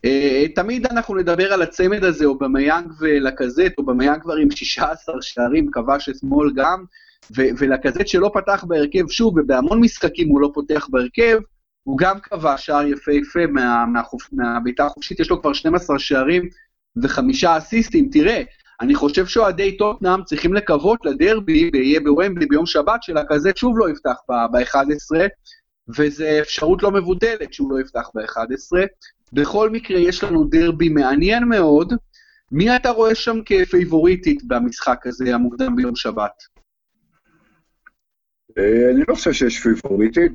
[0.05, 5.15] Uh, תמיד אנחנו נדבר על הצמד הזה, או במיאנג ולקזט, או במיאנג כבר עם 16
[5.21, 6.83] שערים, כבש אתמול גם,
[7.31, 11.39] ולקזט שלא פתח בהרכב שוב, ובהמון משחקים הוא לא פותח בהרכב,
[11.83, 13.85] הוא גם קבע שער יפהפה מה,
[14.31, 16.49] מהבעיטה החופשית, יש לו כבר 12 שערים
[17.03, 18.09] וחמישה אסיסטים.
[18.11, 18.41] תראה,
[18.81, 24.15] אני חושב שאוהדי טוטנאם צריכים לקוות לדרבי, יהיה בוומבלי ביום שבת, שלכזה שוב לא יפתח
[24.29, 25.27] ב-11,
[25.97, 28.87] וזו אפשרות לא מבוטלת שהוא לא יפתח ב-11.
[29.33, 31.93] בכל מקרה, יש לנו דרבי מעניין מאוד.
[32.51, 36.43] מי אתה רואה שם כפייבוריטית במשחק הזה המוקדם ביום שבת?
[38.57, 40.31] אה, אני לא חושב שיש פיבוריטית,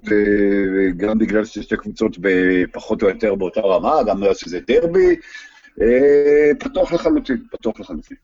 [0.97, 2.17] גם בגלל שיש שתי קבוצות
[2.73, 5.17] פחות או יותר באותה רמה, גם בגלל שזה דרבי,
[5.81, 8.17] אה, פתוח לחלוטין, פתוח לחלוטין.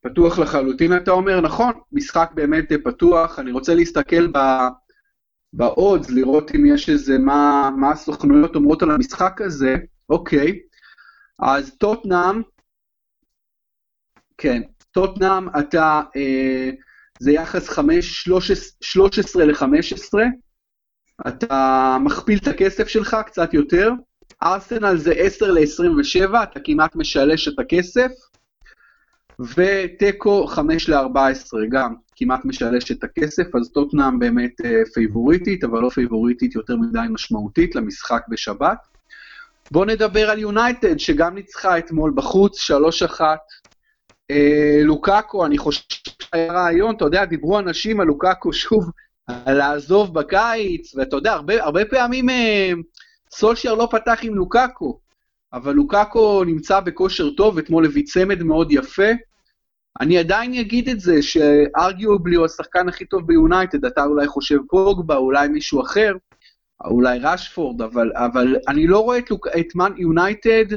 [0.00, 4.38] פתוח לחלוטין, אתה אומר, נכון, משחק באמת פתוח, אני רוצה להסתכל ב...
[5.52, 9.76] בעודס, לראות אם יש איזה, מה, מה הסוכנויות אומרות על המשחק הזה,
[10.10, 10.58] אוקיי,
[11.38, 12.42] אז טוטנאם,
[14.38, 16.70] כן, טוטנאם, אתה, אה,
[17.20, 18.28] זה יחס 5,
[18.80, 20.18] 13 ל-15,
[21.28, 23.90] אתה מכפיל את הכסף שלך קצת יותר,
[24.42, 28.10] ארסנל זה 10 ל-27, אתה כמעט משלש את הכסף,
[29.56, 35.88] ותיקו 5 ל-14, גם כמעט משלש את הכסף, אז טוטנאם באמת אה, פייבוריטית, אבל לא
[35.88, 38.78] פייבוריטית יותר מדי משמעותית למשחק בשבת.
[39.70, 43.20] בואו נדבר על יונייטד, שגם ניצחה אתמול בחוץ, 3-1.
[44.30, 45.82] אה, לוקאקו, אני חושב
[46.22, 48.90] שהיה רעיון, אתה יודע, דיברו אנשים על לוקאקו שוב,
[49.26, 52.72] על לעזוב בקיץ, ואתה יודע, הרבה, הרבה פעמים אה,
[53.30, 54.98] סולשייר לא פתח עם לוקאקו,
[55.52, 59.12] אבל לוקאקו נמצא בכושר טוב, אתמול הביא צמד מאוד יפה.
[60.00, 65.16] אני עדיין אגיד את זה, שארגיובלי הוא השחקן הכי טוב ביונייטד, אתה אולי חושב פוגבה,
[65.16, 66.12] אולי מישהו אחר,
[66.84, 70.76] אולי רשפורד, אבל, אבל אני לא רואה את, לוק, את מן יונייטד,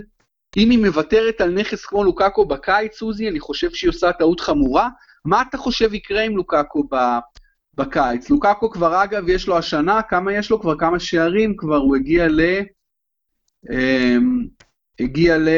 [0.57, 4.89] אם היא מוותרת על נכס כמו לוקאקו בקיץ, סוזי, אני חושב שהיא עושה טעות חמורה.
[5.25, 6.95] מה אתה חושב יקרה עם לוקאקו ב...
[7.73, 8.29] בקיץ?
[8.29, 10.61] לוקאקו כבר, אגב, יש לו השנה, כמה יש לו?
[10.61, 11.55] כבר כמה שערים?
[11.57, 12.41] כבר הוא הגיע ל...
[13.71, 14.45] אמ,
[14.99, 15.49] הגיע ל...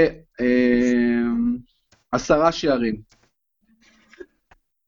[0.42, 1.58] אמ,
[2.12, 2.96] עשרה שערים.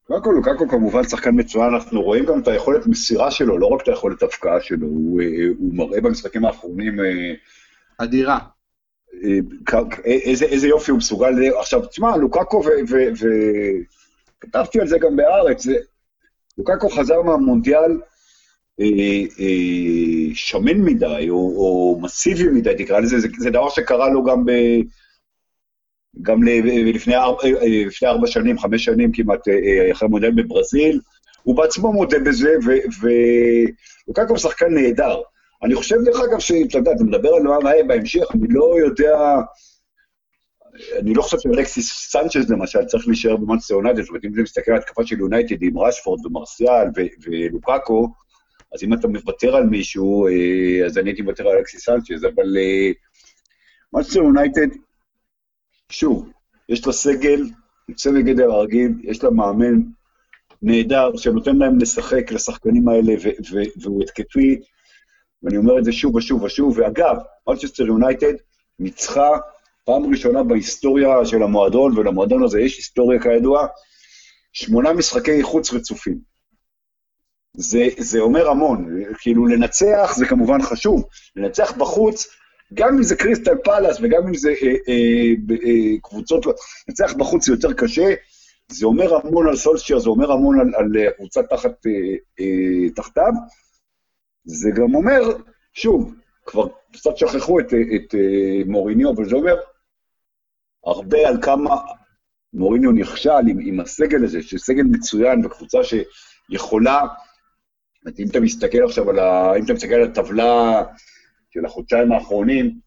[0.10, 3.82] קודם כל, לוקאקו כמובן שחקן מצוין, אנחנו רואים גם את היכולת מסירה שלו, לא רק
[3.82, 5.22] את היכולת הפקעה שלו, הוא,
[5.58, 7.00] הוא מראה במשחקים האחרונים...
[7.00, 7.34] אה,
[7.98, 8.40] אדירה.
[10.06, 12.64] איזה, איזה יופי הוא מסוגל, עכשיו תשמע, לוקקו,
[14.40, 15.76] וכתבתי על זה גם בארץ, זה,
[16.58, 18.02] לוקקו חזר מהמונדיאל
[18.80, 18.86] אה,
[19.40, 24.46] אה, שמן מדי, או, או מסיבי מדי, תקרא לזה, זה, זה דבר שקרה לו גם
[24.46, 24.52] ב...
[26.22, 26.44] גם
[26.94, 27.42] לפני ארבע,
[27.88, 29.40] לפני ארבע שנים, חמש שנים כמעט,
[29.92, 31.00] אחרי מודל בברזיל,
[31.44, 32.56] הוא בעצמו מודה בזה,
[33.02, 35.22] ולוקאקו שחקן נהדר.
[35.64, 39.18] אני חושב, דרך אגב, שאתה יודע, אתה מדבר על מה יהיה בהמשך, אני לא יודע...
[41.00, 44.72] אני לא חושב שאלקסיס סנצ'ז למשל צריך להישאר במאנסטר יונייטד, זאת אומרת, אם אתה מסתכל
[44.72, 46.88] על התקפה של יונייטד עם רשפורד ומרסיאל
[47.26, 48.08] ולוקאקו,
[48.74, 52.58] אז אם אתה מוותר על מישהו, אה, אז אני הייתי מוותר על אלקסיס סנצ'ז, אבל
[53.94, 54.68] מאנסטר אה, יונייטד,
[55.92, 56.30] שוב,
[56.70, 57.42] יש לה סגל,
[57.90, 59.82] יוצא מגדר הרגיל, יש לה מאמן
[60.62, 63.14] נהדר, שנותן להם לשחק לשחקנים האלה,
[63.82, 64.60] והוא התקפי,
[65.44, 67.16] ואני אומר את זה שוב ושוב ושוב, ואגב,
[67.48, 68.34] מנצ'סטר יונייטד
[68.80, 69.30] ניצחה
[69.86, 73.68] פעם ראשונה בהיסטוריה של המועדון, ולמועדון הזה יש היסטוריה כידוע,
[74.54, 76.20] שמונה משחקי חוץ רצופים.
[77.54, 81.04] זה, זה אומר המון, כאילו לנצח זה כמובן חשוב,
[81.36, 82.28] לנצח בחוץ,
[82.74, 86.46] גם אם זה קריסטל פלאס וגם אם זה אה, אה, אה, קבוצות,
[86.88, 88.14] לנצח בחוץ זה יותר קשה,
[88.72, 93.32] זה אומר המון על סולשייר, זה אומר המון על, על קבוצה תחת, אה, אה, תחתיו,
[94.44, 95.22] זה גם אומר,
[95.74, 96.14] שוב,
[96.46, 99.56] כבר קצת שכחו את, את, את אה, מוריניו, אבל זה אומר
[100.86, 101.76] הרבה על כמה
[102.54, 107.02] מוריניו נכשל עם, עם הסגל הזה, שסגל מצוין וקבוצה שיכולה,
[108.20, 109.56] אם אתה מסתכל עכשיו על ה...
[109.58, 110.84] אם אתה מסתכל על הטבלה
[111.50, 112.80] של החודשיים האחרונים,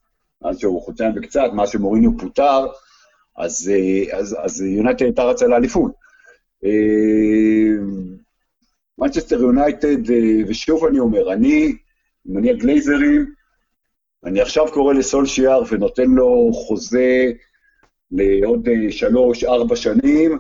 [0.43, 2.67] מאז שהוא חודשיים וקצת, מאז שמוריניו פוטר,
[3.37, 3.71] אז,
[4.13, 5.93] אז, אז יונייטד הייתה רצה לאליפות.
[8.99, 9.97] מנצ'סטר יונייטד,
[10.49, 11.73] ושוב אני אומר, אני,
[12.29, 13.35] אם אני הגלייזרים,
[14.25, 17.33] אני עכשיו קורא לסולשיאר ונותן לו חוזה
[18.11, 20.39] לעוד אה, שלוש-ארבע שנים,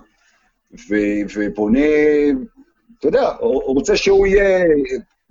[0.88, 1.80] ו- ובונה,
[2.98, 4.64] אתה יודע, הוא רוצה שהוא יהיה,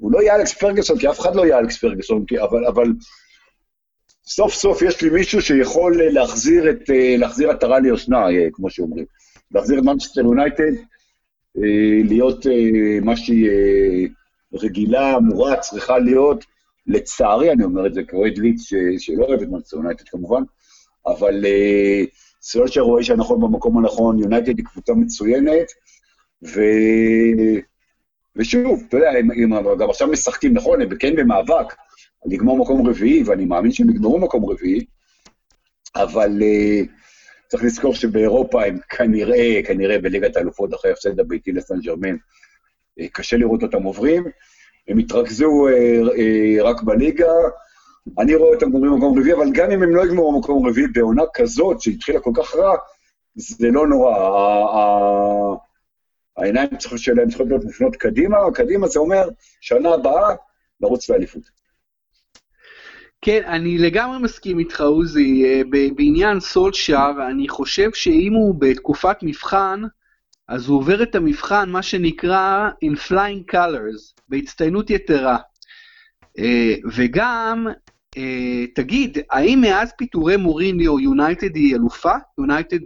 [0.02, 2.88] הוא לא יהיה אלכס פרגוסון, כי אף אחד לא יהיה אלכס פרגוסון, אבל, אבל
[4.26, 9.06] סוף סוף יש לי מישהו שיכול להחזיר את, אה, להחזיר עטרה ליושנה, אה, כמו שאומרים.
[9.52, 10.72] להחזיר את מנצ'סטר יונייטד,
[12.04, 12.46] להיות
[13.02, 13.50] מה שהיא
[14.54, 16.46] רגילה, אמורה, צריכה להיות.
[16.88, 18.62] לצערי, אני אומר את זה כאוהד לידס
[18.98, 20.42] שלא אוהב את מנצ'סטר יונייטד כמובן,
[21.08, 21.46] אבל
[22.42, 25.68] סולשר רואה שאנחנו במקום הנכון, יונייטד היא קבוצה מצוינת,
[26.44, 26.62] ו...
[28.36, 31.76] ושוב, אתה יודע, הם, הם גם עכשיו משחקים, נכון, הם כן במאבק,
[32.26, 34.86] לגמור מקום רביעי, ואני מאמין שהם יגמרו מקום רביעי,
[35.96, 36.88] אבל uh,
[37.48, 43.38] צריך לזכור שבאירופה הם כנראה, כנראה בליגת האלופות אחרי הפסד הביתי לסן ג'רמן, uh, קשה
[43.38, 44.24] לראות אותם עוברים.
[44.88, 47.32] הם התרכזו uh, uh, רק בליגה,
[48.20, 51.24] אני רואה אותם גומרים במקום רביעי, אבל גם אם הם לא יגמרו במקום רביעי בעונה
[51.34, 52.76] כזאת, שהתחילה כל כך רע,
[53.36, 54.14] זה לא נורא.
[56.42, 59.30] העיניים שלהם צריכות להיות מופנות קדימה, קדימה זה אומר,
[59.62, 60.36] שנה הבאה,
[60.82, 61.44] לרוץ לאליפות.
[63.22, 65.44] כן, אני לגמרי מסכים איתך, עוזי.
[65.46, 65.62] אה,
[65.96, 69.82] בעניין סולשאר, אני חושב שאם הוא בתקופת מבחן,
[70.48, 75.38] אז הוא עובר את המבחן, מה שנקרא in flying colors, בהצטיינות יתרה.
[76.40, 77.68] אה, וגם
[78.16, 82.12] Uh, תגיד, האם מאז פיטורי מוריניו יונייטד היא אלופה?
[82.38, 82.78] יונייטד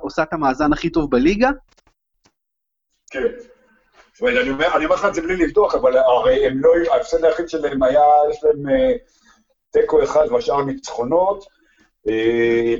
[0.00, 1.50] עושה את המאזן הכי טוב בליגה?
[3.10, 3.26] כן.
[4.12, 6.70] זאת אומרת, אני אומר, אני אומר לך את זה בלי לבדוק, אבל הרי הם לא,
[6.92, 8.92] ההפסד היחיד שלהם היה, יש להם אה,
[9.70, 11.44] תיקו אחד והשאר ניצחונות.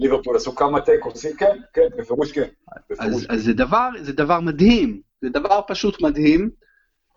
[0.00, 2.48] ליברפול עשו כמה תיקו, כן, כן, בפירוש כן.
[2.98, 3.34] אז, כן.
[3.34, 6.50] אז זה דבר, זה דבר מדהים, זה דבר פשוט מדהים.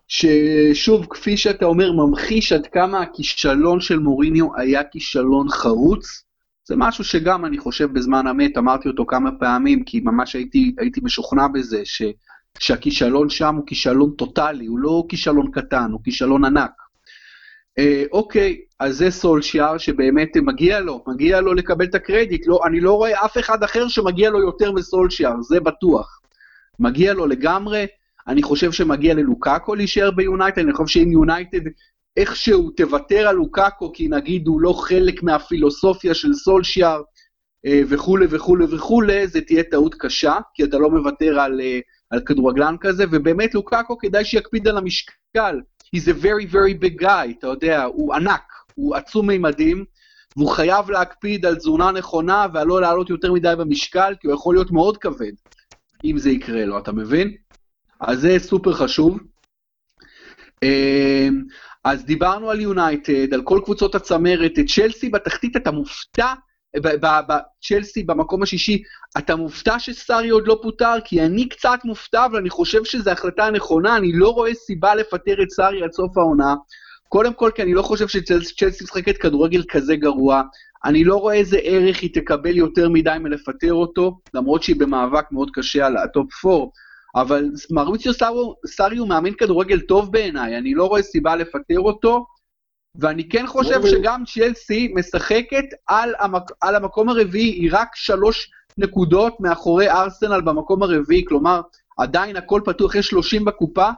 [0.08, 6.24] ששוב, כפי שאתה אומר, ממחיש עד כמה הכישלון של מוריניו היה כישלון חרוץ.
[6.64, 11.00] זה משהו שגם אני חושב בזמן אמת, אמרתי אותו כמה פעמים, כי ממש הייתי, הייתי
[11.04, 12.02] משוכנע בזה, ש,
[12.58, 16.70] שהכישלון שם הוא כישלון טוטאלי, הוא לא כישלון קטן, הוא כישלון ענק.
[17.78, 22.80] אה, אוקיי, אז זה סולשיאר שבאמת מגיע לו, מגיע לו לקבל את הקרדיט, לא, אני
[22.80, 26.20] לא רואה אף אחד אחר שמגיע לו יותר מסולשיאר, זה בטוח.
[26.78, 27.86] מגיע לו לגמרי,
[28.28, 31.60] אני חושב שמגיע ללוקאקו להישאר ביונייטד, אני חושב שאם יונייטד
[32.16, 37.02] איכשהו תוותר על לוקאקו, כי נגיד הוא לא חלק מהפילוסופיה של סולשיאר
[37.66, 41.80] אה, וכולי וכולי וכולי, זה תהיה טעות קשה, כי אתה לא מוותר על, אה,
[42.12, 45.60] על כדורגלן כזה, ובאמת לוקאקו כדאי שיקפיד על המשקל.
[45.96, 49.84] He's a very very big guy, אתה יודע, הוא ענק, הוא עצום מימדים,
[50.36, 54.54] והוא חייב להקפיד על תזונה נכונה ועל לא לעלות יותר מדי במשקל, כי הוא יכול
[54.54, 55.32] להיות מאוד כבד,
[56.04, 57.34] אם זה יקרה לו, אתה מבין?
[58.00, 59.18] אז זה סופר חשוב.
[60.62, 61.42] אמ,
[61.84, 66.32] אז דיברנו על יונייטד, על כל קבוצות הצמרת, צ'לסי בתחתית אתה מופתע,
[67.62, 68.82] צ'לסי במקום השישי,
[69.18, 70.94] אתה מופתע שסארי עוד לא פוטר?
[71.04, 75.42] כי אני קצת מופתע, אבל אני חושב שזו החלטה נכונה, אני לא רואה סיבה לפטר
[75.42, 76.54] את סארי עד סוף העונה.
[77.08, 80.42] קודם כל, כי אני לא חושב שצ'לסי משחקת כדורגל כזה גרוע.
[80.84, 85.50] אני לא רואה איזה ערך היא תקבל יותר מדי מלפטר אותו, למרות שהיא במאבק מאוד
[85.52, 86.66] קשה על הטופ 4,
[87.14, 88.12] אבל מרוציו
[88.66, 92.26] סארי הוא מאמן כדורגל טוב בעיניי, אני לא רואה סיבה לפטר אותו,
[92.96, 96.50] ואני כן חושב שגם צ'לסי משחקת על, המק...
[96.60, 101.60] על המקום הרביעי, היא רק שלוש נקודות מאחורי ארסנל במקום הרביעי, כלומר,
[101.98, 103.88] עדיין הכל פתוח, יש 30 בקופה,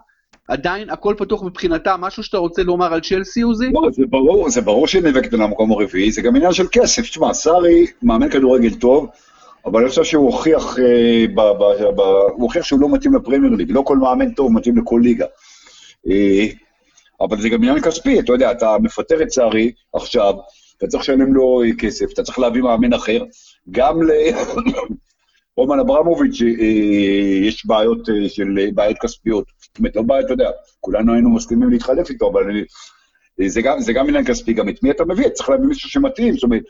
[0.49, 3.71] עדיין הכל פתוח מבחינתה, משהו שאתה רוצה לומר על צ'לסי, עוזי?
[3.73, 7.03] לא, זה ברור, זה ברור שהיא נאבקת על המקום הרביעי, זה גם עניין של כסף.
[7.03, 9.09] תשמע, סארי מאמן כדורגל טוב,
[9.67, 11.65] אבל אני חושב שהוא הוכיח, אה, ב, ב,
[11.97, 15.27] ב, הוא הוכיח שהוא לא מתאים לפרמייר ליג, לא כל מאמן טוב מתאים לכל ליגה.
[16.11, 16.47] אה,
[17.25, 20.35] אבל זה גם עניין כספי, אתה יודע, אתה מפטר את סארי עכשיו,
[20.77, 23.25] אתה צריך לשלם לו כסף, אתה צריך להביא מאמן אחר,
[23.71, 24.11] גם ל...
[25.57, 29.45] רומן אברמוביץ' אה, יש בעיות אה, של אה, בעיות כספיות.
[29.61, 32.45] זאת אומרת, לא בעיות, אתה יודע, כולנו היינו מסכימים להתחלף איתו, אבל
[33.47, 35.29] זה גם, זה גם עניין כספי, גם את מי אתה מביא?
[35.29, 36.63] צריך להביא מישהו שמתאים, זאת אומרת,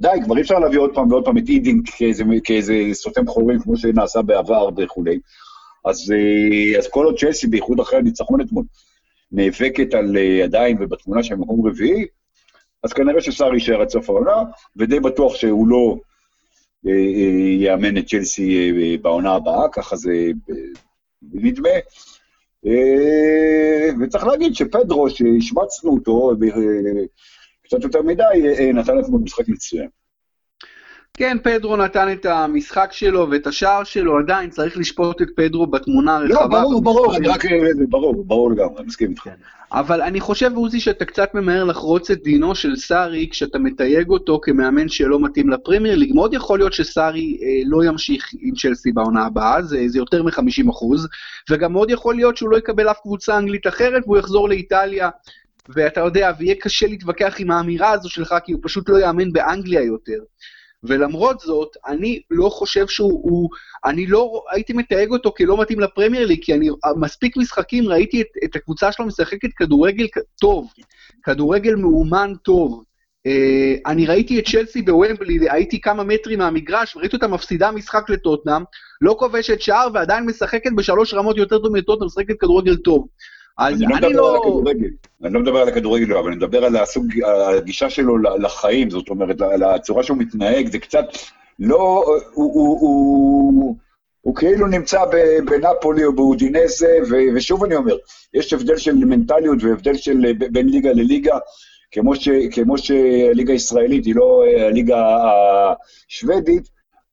[0.00, 3.60] די, כבר אי אפשר להביא עוד פעם ועוד פעם את הידינק כאיזה, כאיזה סותם חורים,
[3.60, 5.18] כמו שנעשה בעבר וכולי.
[5.84, 6.12] אז,
[6.78, 8.64] אז כל עוד צ'לסי, בייחוד אחרי הניצחון אתמול,
[9.32, 12.06] נאבקת על עדיין ובתמונה של מקום רביעי,
[12.82, 14.42] אז כנראה שסארי יישאר עד סוף העונה,
[14.76, 15.96] ודי בטוח שהוא לא
[16.86, 20.12] אה, אה, יאמן את צ'לסי אה, בעונה הבאה, ככה זה
[21.32, 21.68] נדמה.
[24.00, 26.32] וצריך להגיד שפדרו, שהשמצנו אותו
[27.62, 28.22] קצת יותר מדי,
[28.74, 29.88] נתן לנו משחק מצוין.
[31.18, 36.16] כן, פדרו נתן את המשחק שלו ואת השער שלו, עדיין צריך לשפוט את פדרו בתמונה
[36.16, 36.34] הרחבה.
[36.34, 37.44] לא, ברור, ברור, אני רק...
[37.88, 39.22] ברור, ברור לגמרי, אני מסכים איתך.
[39.22, 39.34] כן.
[39.72, 44.40] אבל אני חושב, עוזי, שאתה קצת ממהר לחרוץ את דינו של סארי כשאתה מתייג אותו
[44.42, 46.14] כמאמן שלא מתאים לפרמייר ליג.
[46.14, 50.70] מאוד יכול להיות שסארי אה, לא ימשיך עם צ'לסי בעונה הבאה, זה, זה יותר מ-50
[50.70, 51.08] אחוז,
[51.50, 55.10] וגם מאוד יכול להיות שהוא לא יקבל אף קבוצה אנגלית אחרת והוא יחזור לאיטליה.
[55.68, 59.82] ואתה יודע, ויהיה קשה להתווכח עם האמירה הזו שלך, כי הוא פשוט לא יאמן באנגליה
[59.82, 60.18] יותר.
[60.82, 63.48] ולמרות זאת, אני לא חושב שהוא, הוא,
[63.84, 68.26] אני לא הייתי מתייג אותו כלא מתאים לפרמייר ליג, כי אני מספיק משחקים ראיתי את,
[68.44, 70.06] את הקבוצה שלו משחקת כדורגל
[70.40, 70.68] טוב,
[71.22, 72.82] כדורגל מאומן טוב.
[73.28, 78.62] Uh, אני ראיתי את צ'לסי בוומבלי, הייתי כמה מטרים מהמגרש, וראיתי אותה מפסידה משחק לטוטנאם,
[79.00, 83.06] לא כובשת שער ועדיין משחקת בשלוש רמות יותר טוב מטוטנאם, משחקת כדורגל טוב.
[83.58, 84.40] אז אני, אני לא...
[85.24, 87.06] אני לא מדבר על הכדורגל, אבל אני מדבר על הסוג,
[87.56, 91.04] הגישה שלו לחיים, זאת אומרת, על הצורה שהוא מתנהג, זה קצת
[91.58, 92.04] לא...
[92.34, 93.76] הוא, הוא, הוא,
[94.20, 95.04] הוא כאילו נמצא
[95.46, 96.98] בנפולי או באודינזה,
[97.34, 97.96] ושוב אני אומר,
[98.34, 101.38] יש הבדל של מנטליות והבדל של בין ליגה לליגה,
[101.90, 105.16] כמו, ש, כמו שהליגה הישראלית היא לא הליגה
[106.08, 106.68] השוודית,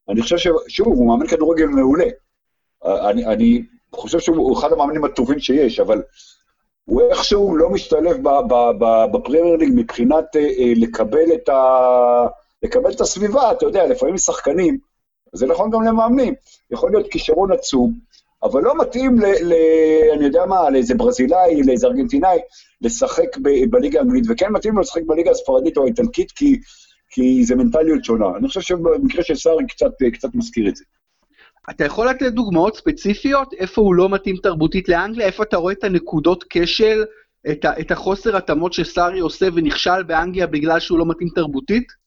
[0.09, 2.05] אני חושב ששוב, הוא מאמן כדורגל מעולה.
[2.85, 3.63] אני, אני
[3.95, 6.01] חושב שהוא אחד המאמנים הטובים שיש, אבל
[6.85, 8.17] הוא איכשהו לא משתלב
[9.13, 12.27] בפרמייר ליג מבחינת אה, אה, לקבל את, ה...
[12.63, 14.77] לקבל את הסביבה, אתה יודע, לפעמים שחקנים,
[15.33, 16.33] זה נכון גם למאמנים,
[16.71, 17.93] יכול להיות כישרון עצום,
[18.43, 19.53] אבל לא מתאים, ל, ל,
[20.13, 22.39] אני יודע מה, לאיזה ברזילאי, לאיזה ארגנטינאי,
[22.81, 26.59] לשחק ב, בליגה האנגלית, וכן מתאים לו לשחק בליגה הספרדית או האיטלקית, כי,
[27.09, 28.37] כי זה מנטליות שונה.
[28.37, 30.83] אני חושב שבמקרה של סארי קצת, קצת מזכיר את זה.
[31.69, 35.83] אתה יכול לתת דוגמאות ספציפיות איפה הוא לא מתאים תרבותית לאנגליה, איפה אתה רואה את
[35.83, 37.03] הנקודות כשל,
[37.51, 42.05] את, ה, את החוסר התאמות שסארי עושה ונכשל באנגליה בגלל שהוא לא מתאים תרבותית?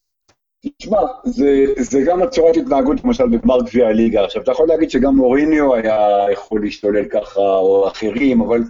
[0.79, 4.25] תשמע, זה, זה גם הצורת התנהגות, למשל, בגמר גביע הליגה.
[4.25, 8.63] עכשיו, אתה יכול להגיד שגם מוריניו היה יכול להשתולל ככה, או אחרים, אבל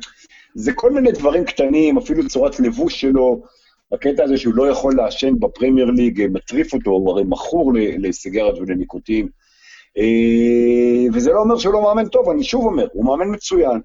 [0.55, 3.43] זה כל מיני דברים קטנים, אפילו צורת לבוש שלו,
[3.93, 9.29] הקטע הזה שהוא לא יכול לעשן בפרמייר ליג, מטריף אותו, הוא הרי מכור לסיגרת ולניקוטין.
[9.99, 13.81] אה, וזה לא אומר שהוא לא מאמן טוב, אני שוב אומר, הוא מאמן מצוין,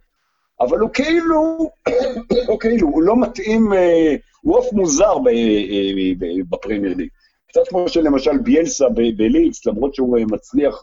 [0.59, 1.69] אבל הוא כאילו,
[2.47, 6.11] הוא כאילו, הוא לא מתאים, אה, הוא עוף מוזר אה,
[6.49, 7.09] בפרמייר ליג.
[7.47, 8.85] קצת כמו שלמשל ביאלסה
[9.17, 10.81] בליץ, למרות שהוא מצליח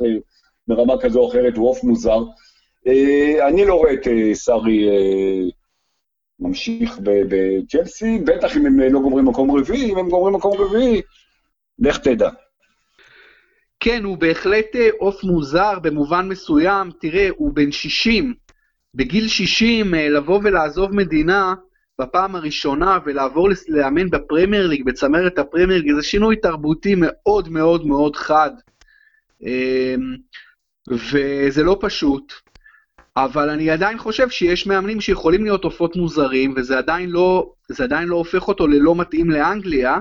[0.69, 2.19] ברמה כזו או אחרת, הוא עוף מוזר.
[3.49, 4.89] אני לא רואה את סארי
[6.41, 11.03] ממשיך בצ'לסי, בטח אם הם לא גומרים מקום רביעי, אם הם גומרים מקום רביעי,
[11.79, 12.31] לך תדע.
[13.81, 16.91] כן, הוא בהחלט אה, עוף מוזר במובן מסוים.
[17.01, 18.35] תראה, הוא בן 60.
[18.95, 21.55] בגיל 60 אה, לבוא ולעזוב מדינה
[22.01, 28.17] בפעם הראשונה ולעבור לאמן בפרמייר ליג, בצמרת הפרמייר ליג, זה שינוי תרבותי מאוד מאוד מאוד
[28.17, 28.51] חד.
[29.43, 30.17] אמ,
[30.91, 32.33] וזה לא פשוט,
[33.17, 38.17] אבל אני עדיין חושב שיש מאמנים שיכולים להיות עופות מוזרים, וזה עדיין לא, עדיין לא
[38.17, 39.99] הופך אותו ללא מתאים לאנגליה.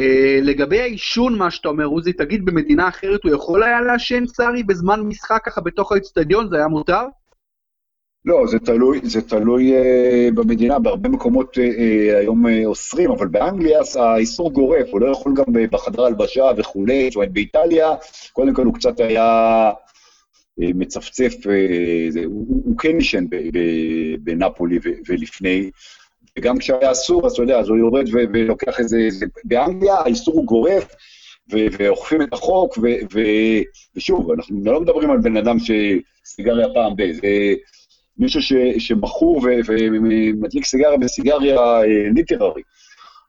[0.00, 4.62] Uh, לגבי העישון, מה שאתה אומר, עוזי, תגיד, במדינה אחרת הוא יכול היה לעשן סארי
[4.62, 7.02] בזמן משחק ככה בתוך האצטדיון, זה היה מותר?
[8.24, 11.60] לא, זה תלוי, זה תלוי uh, במדינה, בהרבה מקומות uh,
[12.20, 17.16] היום uh, אוסרים, אבל באנגליה האיסור גורף, הוא לא יכול גם בחדר הלבשה וכולי, זאת
[17.16, 17.94] אומרת, באיטליה,
[18.32, 21.48] קודם כל הוא קצת היה uh, מצפצף, uh,
[22.10, 23.26] זה, הוא, הוא כן נשען
[24.20, 24.78] בנפולי
[25.08, 25.70] ולפני,
[26.38, 30.44] וגם כשהיה אסור, אז אתה יודע, אז הוא יורד ולוקח איזה, זה, באנגליה האיסור הוא
[30.44, 30.94] גורף,
[31.48, 32.78] ואוכפים את החוק,
[33.96, 37.12] ושוב, אנחנו לא מדברים על בן אדם שסיגריה פעם ב...
[37.12, 37.54] זה
[38.18, 42.62] מישהו ש, שמכור ומדליק סיגריה בסיגריה אה, ליטררי.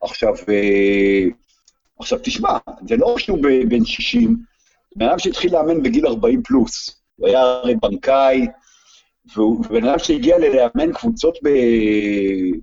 [0.01, 1.25] עכשיו, אה,
[1.99, 3.39] עכשיו תשמע, זה לא שהוא
[3.69, 4.37] בן 60,
[4.95, 8.47] בן אדם שהתחיל לאמן בגיל 40 פלוס, הוא היה הרי בנקאי,
[9.38, 11.49] ובן אדם שהגיע ללאמן קבוצות ב...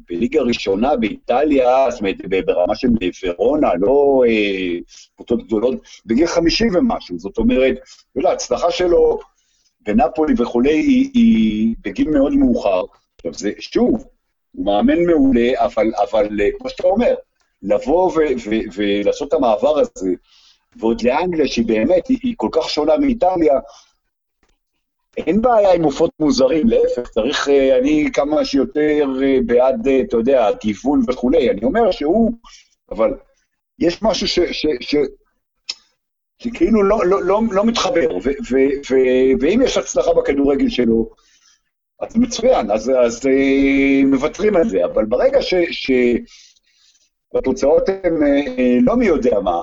[0.08, 2.88] בליגה ראשונה באיטליה, זאת אומרת, ברמה של
[3.24, 4.78] ורונה, לא אה,
[5.16, 5.74] קבוצות גדולות,
[6.06, 7.18] בגיל 50 ומשהו.
[7.18, 7.74] זאת אומרת,
[8.24, 9.18] ההצלחה שלו
[9.80, 12.82] בנפולי וכולי היא, היא בגיל מאוד מאוחר.
[13.16, 14.04] עכשיו, זה, שוב,
[14.52, 17.14] הוא מאמן מעולה, אבל, אבל אה, כמו שאתה אומר,
[17.62, 18.12] לבוא
[18.76, 20.10] ולעשות את המעבר הזה,
[20.76, 23.54] ועוד לאנגליה, שהיא באמת, היא, היא כל כך שונה מאיטליה,
[25.16, 30.50] אין בעיה עם עופות מוזרים, להפך, צריך, אה, אני כמה שיותר אה, בעד, אתה יודע,
[30.60, 31.50] גיוון וכולי.
[31.50, 32.32] אני אומר שהוא,
[32.90, 33.14] אבל
[33.78, 34.96] יש משהו ש, ש, ש,
[36.38, 38.56] שכאילו לא, לא, לא, לא מתחבר, ו, ו,
[38.90, 38.94] ו,
[39.40, 41.10] ואם יש הצלחה בכדורגל שלו,
[42.00, 45.38] אז מצוין, אז, אז אה, מוותרים על זה, אבל ברגע
[47.32, 49.60] שהתוצאות הן אה, לא מי יודע מה,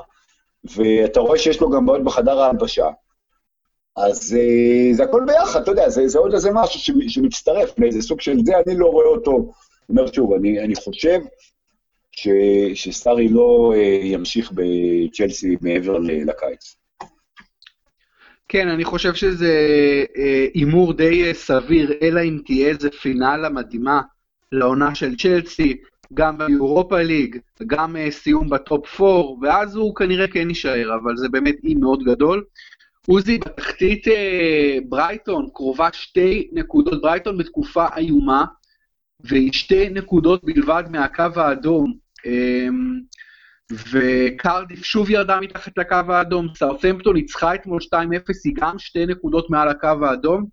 [0.76, 2.88] ואתה רואה שיש לו גם בעיות בחדר ההלבשה,
[3.98, 8.22] אז אה, זה הכל ביחד, אתה יודע, זה, זה עוד איזה משהו שמצטרף לאיזה סוג
[8.22, 9.32] של זה, אני לא רואה אותו.
[9.90, 11.20] אני אומר שוב, אני, אני חושב
[12.12, 12.28] ש,
[12.74, 16.76] שסארי לא אה, ימשיך בצ'לסי מעבר לקיץ.
[18.48, 19.54] כן, אני חושב שזה
[20.18, 24.02] אה, הימור די סביר, אלא אם תהיה איזה פינאלה מדהימה
[24.52, 25.78] לעונה של צ'לסי,
[26.14, 27.38] גם ביורופה ליג,
[27.68, 32.44] גם סיום בטופ 4, ואז הוא כנראה כן יישאר, אבל זה באמת אי מאוד גדול.
[33.10, 34.08] עוזי, בתחתית
[34.90, 38.46] ברייטון, קרובה שתי נקודות, ברייטון בתקופה איומה,
[39.20, 41.94] והיא שתי נקודות בלבד מהקו האדום.
[42.26, 43.00] אמ,
[43.72, 47.94] וקרדיף שוב ירדה מתחת לקו האדום, סארטמפטון ניצחה אתמול 2-0,
[48.46, 50.46] היא גם שתי נקודות מעל הקו האדום.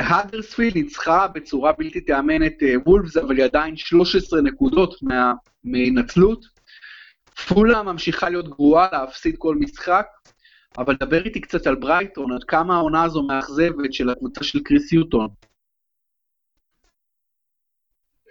[0.00, 2.54] האדרספילד ניצחה בצורה בלתי תיאמן את
[2.86, 4.94] וולפס, אבל היא עדיין 13 נקודות
[5.64, 6.44] מהנצלות.
[7.48, 10.06] פולה ממשיכה להיות גרועה, להפסיד כל משחק,
[10.78, 14.92] אבל דבר איתי קצת על ברייטון, עד כמה העונה הזו מאכזבת של הקבוצה של קריס
[14.92, 15.28] יוטון.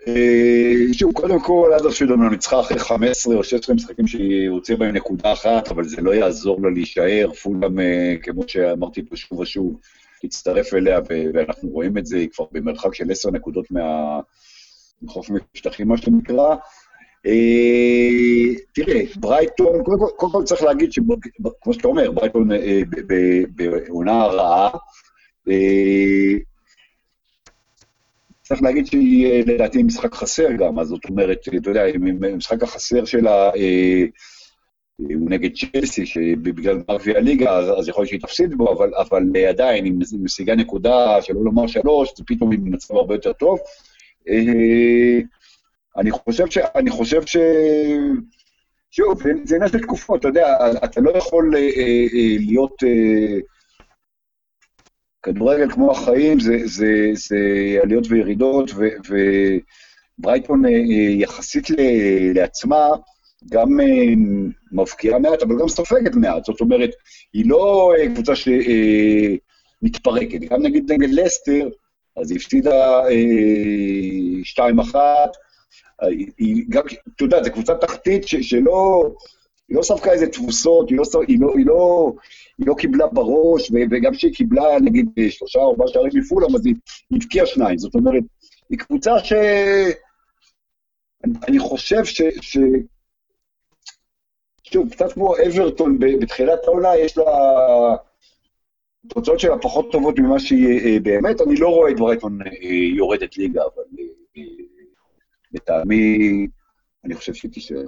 [0.07, 4.95] אה, שוב, קודם כל, עד ארשילון ניצחה אחרי 15 או 16 משחקים שהיא הוציאה בהם
[4.95, 7.33] נקודה אחת, אבל זה לא יעזור לה להישאר.
[7.43, 9.79] פולאם, אה, כמו שאמרתי פה שוב ושוב,
[10.21, 10.99] תצטרף אליה,
[11.33, 13.65] ואנחנו רואים את זה, היא כבר במרחק של 10 נקודות
[15.01, 16.55] מחוף משטחים, מה שנקרא.
[17.25, 19.83] אה, תראה, ברייטון,
[20.15, 22.49] קודם כל צריך להגיד שכמו שאתה אומר, ברייטון
[23.55, 24.69] בעונה רעה,
[28.47, 31.83] צריך להגיד שהיא אה, לדעתי משחק חסר גם, אז זאת אומרת, אתה יודע,
[32.33, 34.03] המשחק החסר שלה אה,
[34.97, 39.85] הוא נגד צ'לסי, שבגלל גביע הליגה, אז יכול להיות שהיא תפסיד בו, אבל, אבל עדיין,
[39.85, 43.59] אם היא משיגה נקודה, שלא לומר שלוש, זה פתאום היא במצב הרבה יותר טוב.
[45.97, 46.57] אה, אני חושב ש...
[46.57, 47.37] אני חושב ש...
[48.91, 51.53] שוב, זה עניין של תקופות, אתה יודע, אתה לא יכול
[52.39, 52.83] להיות...
[55.25, 57.37] כדורגל כמו החיים זה, זה, זה
[57.83, 58.85] עליות וירידות, ו,
[60.19, 60.71] וברייטון אה,
[61.09, 61.67] יחסית
[62.35, 62.87] לעצמה
[63.51, 64.13] גם אה,
[64.71, 66.45] מבקיעה מעט, אבל גם סופגת מעט.
[66.45, 66.89] זאת אומרת,
[67.33, 68.33] היא לא אה, קבוצה
[69.81, 70.39] שמתפרקת.
[70.39, 71.69] גם נגיד נגד לסטר,
[72.17, 73.01] אז היא הפסידה
[74.93, 74.95] 2-1,
[76.37, 76.83] היא גם,
[77.15, 79.09] אתה יודע, זו קבוצה תחתית שלא...
[79.69, 82.11] היא לא ספגה איזה תבוסות, היא לא, היא לא, היא לא,
[82.57, 86.75] היא לא קיבלה בראש, וגם כשהיא קיבלה נגיד שלושה או ארבעה שערים מפולאם, אז היא
[87.11, 87.77] הבקיעה שניים.
[87.77, 88.23] זאת אומרת,
[88.69, 89.33] היא קבוצה ש...
[91.47, 92.21] אני, חושב ש...
[92.41, 92.57] ש...
[94.63, 97.23] שוב, קצת כמו אברטון בתחילת העונה, יש לה...
[99.05, 101.41] התוצאות שלה פחות טובות ממה שהיא אה, באמת.
[101.41, 102.47] אני לא רואה את ברייטון אה,
[102.95, 103.83] יורדת ליגה, אבל
[104.37, 104.43] אה,
[105.55, 106.47] לטעמי,
[107.05, 107.85] אני חושב שהיא תישאר.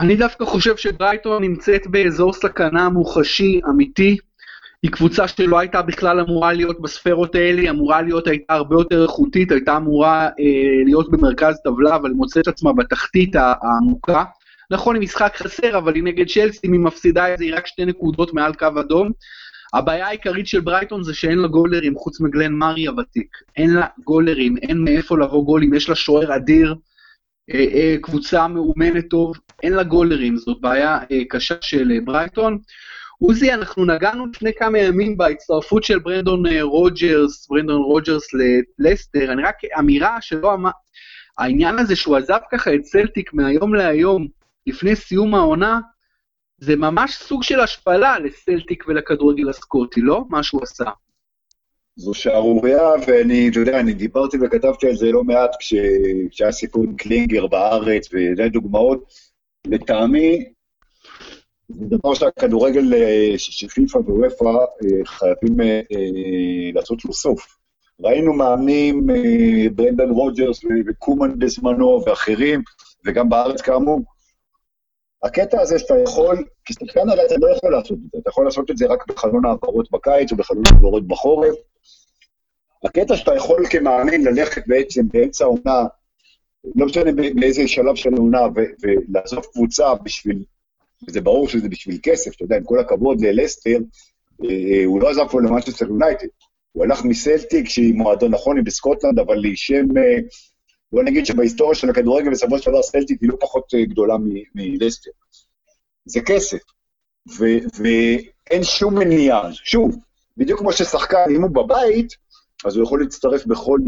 [0.00, 4.16] אני דווקא חושב שברייטון נמצאת באזור סכנה מוחשי, אמיתי.
[4.82, 9.02] היא קבוצה שלא הייתה בכלל אמורה להיות בספרות האלה, היא אמורה להיות, הייתה הרבה יותר
[9.02, 14.24] איכותית, הייתה אמורה אה, להיות במרכז טבלה, אבל היא מוצאת עצמה בתחתית העמוקה.
[14.70, 17.66] נכון, היא משחק חסר, אבל היא נגד צ'לסי, אם היא מפסידה את זה, היא רק
[17.66, 19.10] שתי נקודות מעל קו אדום.
[19.76, 23.36] הבעיה העיקרית של ברייטון זה שאין לה גולרים חוץ מגלן מארי הוותיק.
[23.56, 26.74] אין לה גולרים, אין מאיפה לבוא גולים, יש לה שוער אדיר,
[27.54, 32.58] אה, אה, קבוצה מאומנת טוב, אין לה גולרים, זאת בעיה אה, קשה של אה, ברייטון.
[33.18, 38.24] עוזי, אנחנו נגענו לפני כמה ימים בהצטרפות של ברנדון אה, רוג'רס, ברנדון רוג'רס
[38.78, 40.70] ללסטר, אני רק, אמירה שלא אמר,
[41.38, 44.26] העניין הזה שהוא עזב ככה את סלטיק מהיום להיום,
[44.66, 45.80] לפני סיום העונה,
[46.58, 50.24] זה ממש סוג של השפלה לסלטיק ולכדורגל הסקוטי, לא?
[50.28, 50.84] מה שהוא עשה.
[51.96, 55.74] זו שערורייה, ואני, אתה יודע, אני דיברתי וכתבתי על זה לא מעט כש,
[56.30, 59.04] כשהיה סיפור עם קלינגר בארץ, וזה דוגמאות.
[59.66, 60.44] לטעמי,
[61.68, 65.80] זה דבר שהכדורגל אה, שפיפ"א ואופ"א אה, חייבים אה,
[66.74, 67.56] לעשות לו סוף.
[68.00, 69.06] ראינו מאמנים,
[69.74, 72.62] ברנדן רוג'רס וקומן בזמנו ואחרים,
[73.06, 74.00] וגם בארץ כאמור.
[75.22, 78.70] הקטע הזה שאתה יכול, כשחקן הרי אתה לא יכול לעשות את זה, אתה יכול לעשות
[78.70, 81.54] את זה רק בחלון העברות בקיץ או בחלון העברות בחורף.
[82.84, 85.84] הקטע שאתה יכול כמאמן ללכת בעצם באמצע העונה,
[86.76, 88.40] לא משנה באיזה שלב של העונה,
[88.82, 90.44] ולעזוב קבוצה בשביל
[91.08, 93.78] וזה ברור שזה בשביל כסף, אתה יודע, עם כל הכבוד ללסטר,
[94.44, 96.26] אה, הוא לא עזב פה למנצ'סטר יונייטד.
[96.72, 100.18] הוא הלך מסלטיק, שהיא מועדון נכון, היא בסקוטלנד, אבל היא שם, אה,
[100.92, 104.14] בוא נגיד שבהיסטוריה של הכדורגל, בסופו של דבר סלטיק היא לא פחות גדולה
[104.54, 105.10] מלסטר.
[106.04, 106.58] זה כסף,
[107.38, 109.52] ואין שום מניעה.
[109.52, 109.96] שוב,
[110.36, 112.12] בדיוק כמו ששחקן, אם הוא בבית,
[112.64, 113.78] אז הוא יכול להצטרף בכל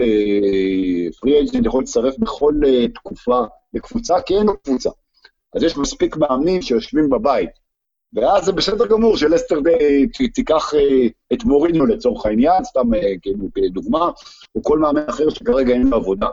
[1.21, 2.55] פרי אג'נט, יכול להצטרף בכל
[2.95, 3.41] תקופה
[3.75, 4.91] לקבוצה, כי אין לו קבוצה.
[5.55, 7.51] אז יש מספיק מאמנים שיושבים בבית.
[8.13, 9.59] ואז זה בסדר גמור שלסטר
[10.35, 14.11] תיקח אה, את מוריניו לצורך העניין, סתם אה, כאילו כדוגמה,
[14.55, 16.27] או כל מאמן אחר שכרגע אין לו עבודה.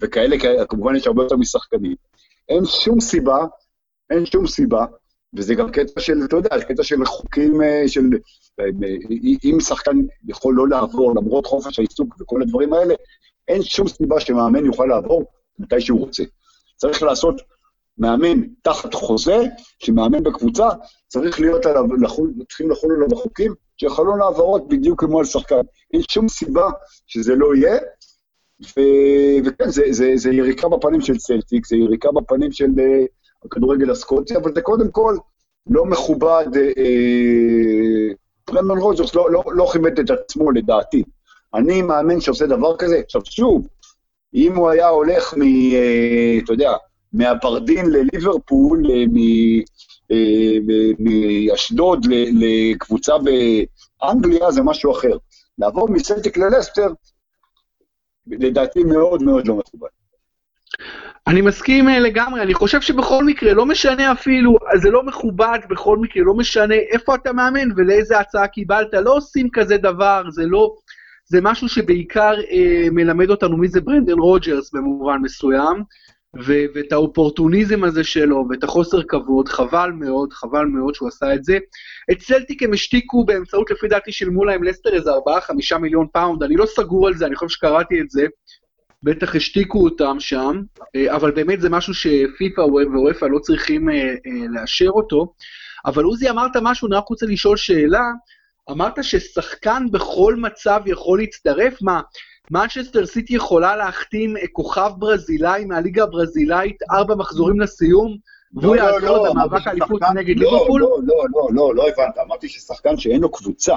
[0.00, 0.36] וכאלה,
[0.68, 1.94] כמובן יש הרבה יותר משחקנים.
[2.48, 3.38] אין שום סיבה,
[4.10, 4.86] אין שום סיבה,
[5.36, 8.02] וזה גם קטע של, אתה יודע, קטע של חוקים אה, של...
[9.44, 9.96] אם שחקן
[10.28, 12.94] יכול לא לעבור, למרות חופש העיסוק וכל הדברים האלה,
[13.48, 15.24] אין שום סיבה שמאמן יוכל לעבור
[15.58, 16.22] מתי שהוא רוצה.
[16.76, 17.40] צריך לעשות
[17.98, 19.36] מאמן תחת חוזה,
[19.78, 20.68] שמאמן בקבוצה,
[21.08, 25.60] צריך להיות עליו, לחול, צריכים לחול עליו החוקים שחלון העברות בדיוק כמו על שחקן.
[25.92, 26.70] אין שום סיבה
[27.06, 27.78] שזה לא יהיה,
[28.62, 28.80] ו...
[29.44, 33.06] וכן, זה, זה, זה יריקה בפנים של צלטיק, זה יריקה בפנים של uh,
[33.44, 35.16] הכדורגל הסקוטי, אבל זה קודם כל
[35.66, 36.46] לא מכובד,
[38.44, 41.02] פרנדון uh, רוג'רס לא, לא, לא כיבד את עצמו לדעתי.
[41.54, 43.00] אני מאמין שעושה דבר כזה.
[43.04, 43.66] עכשיו שוב,
[44.34, 45.40] אם הוא היה הולך מ...
[45.40, 46.72] Uh, אתה יודע,
[47.12, 48.82] מהברדין לליברפול,
[50.10, 50.56] אה,
[50.98, 55.16] מאשדוד לקבוצה באנגליה, זה משהו אחר.
[55.58, 56.88] לעבור מסלטיק ללסטר,
[58.30, 59.88] לדעתי מאוד מאוד לא מכובד.
[61.26, 65.98] אני מסכים אה, לגמרי, אני חושב שבכל מקרה, לא משנה אפילו, זה לא מכובד בכל
[65.98, 70.74] מקרה, לא משנה איפה אתה מאמן ולאיזה הצעה קיבלת, לא עושים כזה דבר, זה לא...
[71.30, 75.82] זה משהו שבעיקר אה, מלמד אותנו מי זה ברנדן רוג'רס במובן מסוים.
[76.46, 81.44] ו- ואת האופורטוניזם הזה שלו, ואת החוסר כבוד, חבל מאוד, חבל מאוד שהוא עשה את
[81.44, 81.58] זה.
[82.12, 86.56] את סלטיק הם השתיקו באמצעות, לפי דעתי, שילמו להם לסטר איזה 4-5 מיליון פאונד, אני
[86.56, 88.26] לא סגור על זה, אני חושב שקראתי את זה.
[89.02, 90.62] בטח השתיקו אותם שם,
[90.96, 95.34] אה, אבל באמת זה משהו שפיפ"א ואופ"א לא צריכים אה, אה, לאשר אותו.
[95.86, 98.04] אבל עוזי אמרת משהו, אני רק רוצה לשאול שאלה,
[98.70, 102.00] אמרת ששחקן בכל מצב יכול להצטרף, מה,
[102.50, 108.16] מנצ'סטר סיטי יכולה להחתים אה, כוכב ברזילאי מהליגה הברזילאית ארבע מחזורים לסיום,
[108.52, 110.80] והוא לא, יעזור לא, במאבק האליפות נגד לא, ליברפול?
[110.80, 113.76] לא, לא, לא, לא, לא הבנת, אמרתי ששחקן שאין לו קבוצה,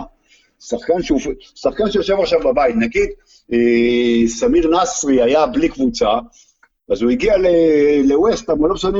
[0.60, 1.20] שחקן, שהוא,
[1.56, 3.10] שחקן שיושב עכשיו בבית, נגיד
[3.54, 6.10] אה, סמיר נסרי היה בלי קבוצה,
[6.92, 7.34] אז הוא הגיע
[8.04, 9.00] לווסטהאם, הוא לא משנה,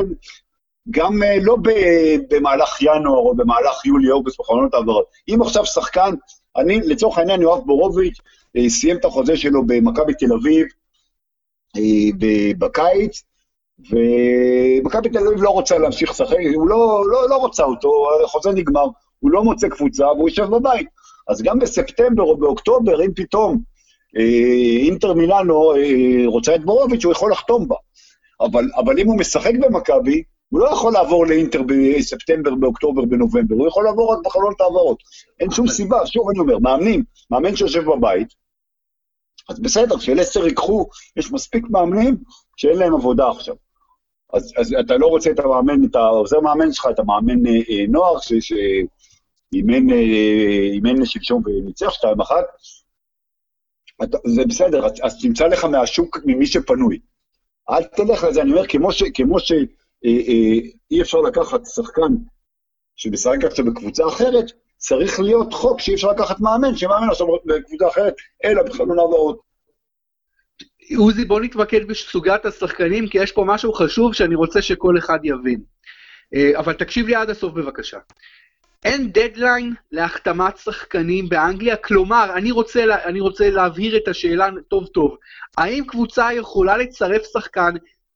[0.92, 1.58] גם אה, לא
[2.30, 5.06] במהלך ינואר או במהלך יולי-אוגוסט בחלונות העברות.
[5.30, 6.16] אם עכשיו שחקן,
[6.58, 8.18] אני לצורך העניין יואב בורוביץ',
[8.68, 10.68] סיים את החוזה שלו במכבי תל אביב
[11.78, 13.24] אה, בקיץ,
[13.80, 17.90] ומכבי תל אביב לא רוצה להמשיך לשחק, הוא לא, לא, לא רוצה אותו,
[18.26, 18.86] החוזה נגמר,
[19.20, 20.88] הוא לא מוצא קבוצה והוא יושב בבית.
[21.28, 23.58] אז גם בספטמבר או באוקטובר, אם פתאום
[24.18, 25.74] אה, אינטר מילאנו
[26.26, 27.76] רוצה את בורוביץ', הוא יכול לחתום בה.
[28.42, 33.68] אבל, אבל אם הוא משחק במכבי, הוא לא יכול לעבור לאינטר בספטמבר, באוקטובר, בנובמבר, הוא
[33.68, 34.98] יכול לעבור רק בחלון העברות.
[35.40, 38.28] אין שום סיבה, שוב אני אומר, מאמנים, מאמן שיושב בבית,
[39.50, 42.18] אז בסדר, שלסטר ייקחו, יש מספיק מאמנים
[42.58, 43.56] שאין להם עבודה עכשיו.
[44.34, 47.86] אז, אז אתה לא רוצה את המאמן, את העוזר מאמן שלך, את המאמן אה, אה
[47.90, 52.46] נוער, שאימן אה, שלשום וניצח שתיים אחת,
[54.26, 57.00] זה בסדר, אז, אז תמצא לך מהשוק ממי שפנוי.
[57.70, 59.66] אל תלך לזה, אני אומר, כמו, ש, כמו שאי
[60.06, 62.14] אה, אה, אפשר לקחת שחקן
[62.96, 64.52] שמשחק עכשיו בקבוצה אחרת,
[64.82, 68.14] צריך להיות חוק שאי אפשר לקחת מאמן, שמאמן עכשיו בקבוצה אחרת,
[68.46, 69.40] אלא בחלון העברות.
[70.98, 75.62] עוזי, בוא נתמקד בסוגת השחקנים, כי יש פה משהו חשוב שאני רוצה שכל אחד יבין.
[76.36, 77.98] אה, אבל תקשיב לי עד הסוף בבקשה.
[78.86, 85.18] אין דדליין להחתמת שחקנים באנגליה, כלומר, אני רוצה, אני רוצה להבהיר את השאלה טוב טוב.
[85.58, 87.74] האם קבוצה יכולה לצרף שחקן,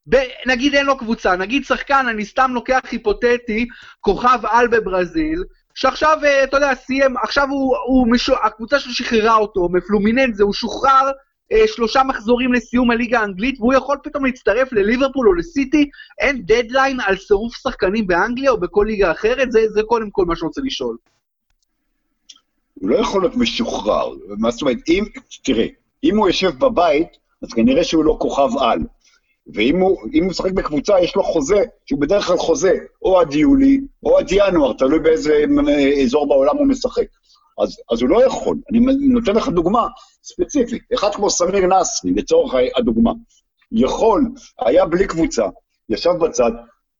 [0.08, 3.66] ב, נגיד אין לו קבוצה, נגיד שחקן, אני סתם לוקח היפותטי,
[4.00, 5.44] כוכב על בברזיל,
[5.76, 10.52] שעכשיו, אה, אתה יודע, סיים, עכשיו הוא, הוא משו, הקבוצה שלו שחררה אותו, מפלומיננזה, הוא
[10.52, 11.10] שוחרר
[11.52, 17.00] אה, שלושה מחזורים לסיום הליגה האנגלית, והוא יכול פתאום להצטרף לליברפול או לסיטי, אין דדליין
[17.06, 19.52] על צירוף שחקנים באנגליה או בכל ליגה אחרת?
[19.52, 20.96] זה, זה קודם כל מה שאני רוצה לשאול.
[22.74, 24.10] הוא לא יכול להיות משוחרר.
[24.38, 25.04] מה זאת אומרת, אם,
[25.44, 25.66] תראה,
[26.04, 27.08] אם הוא יושב בבית,
[27.42, 28.78] אז כנראה שהוא לא כוכב על.
[29.54, 32.72] ואם הוא, משחק בקבוצה, יש לו חוזה, שהוא בדרך כלל חוזה
[33.02, 37.06] או עד יולי או עד ינואר, תלוי באיזה אה, אזור בעולם הוא משחק.
[37.62, 38.56] אז, אז הוא לא יכול.
[38.70, 39.88] אני נותן לך דוגמה
[40.22, 40.82] ספציפית.
[40.94, 43.12] אחד כמו סמיר נסרי, לצורך הדוגמה,
[43.72, 44.24] יכול,
[44.60, 45.44] היה בלי קבוצה,
[45.88, 46.50] ישב בצד,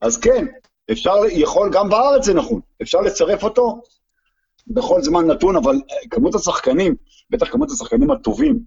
[0.01, 0.47] אז כן,
[0.91, 3.81] אפשר, יכול, גם בארץ זה נכון, אפשר לצרף אותו
[4.67, 5.77] בכל זמן נתון, אבל
[6.11, 6.95] כמות השחקנים,
[7.31, 8.59] בטח כמות השחקנים הטובים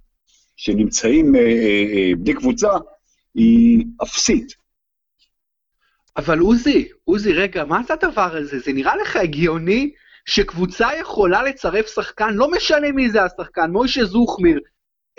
[0.56, 2.70] שנמצאים אה, אה, אה, בלי קבוצה,
[3.40, 4.56] היא אפסית.
[6.18, 8.60] אבל עוזי, עוזי, רגע, מה זה הדבר הזה?
[8.60, 9.92] זה נראה לך הגיוני
[10.26, 14.60] שקבוצה יכולה לצרף שחקן, לא משנה מי זה השחקן, מוישה זוכמיר,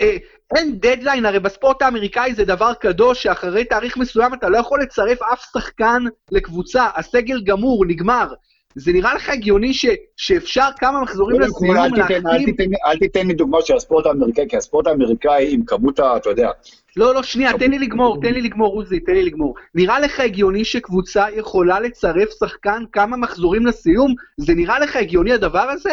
[0.01, 0.17] אה,
[0.55, 5.21] אין דדליין, הרי בספורט האמריקאי זה דבר קדוש, שאחרי תאריך מסוים אתה לא יכול לצרף
[5.21, 8.33] אף שחקן לקבוצה, הסגל גמור, נגמר.
[8.75, 9.85] זה נראה לך הגיוני ש,
[10.17, 12.27] שאפשר כמה מחזורים לסיום להחתים?
[12.27, 16.17] אל, אל תיתן לי דוגמה של הספורט האמריקאי, כי הספורט האמריקאי עם כמות ה...
[16.17, 16.49] אתה יודע.
[16.97, 19.55] לא, לא, שנייה, תן לי לגמור, תן לי לגמור, עוזי, תן לי לגמור.
[19.75, 24.15] נראה לך הגיוני שקבוצה יכולה לצרף שחקן כמה מחזורים לסיום?
[24.37, 25.91] זה נראה לך הגיוני הדבר הזה?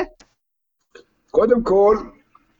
[1.31, 1.97] קודם כל,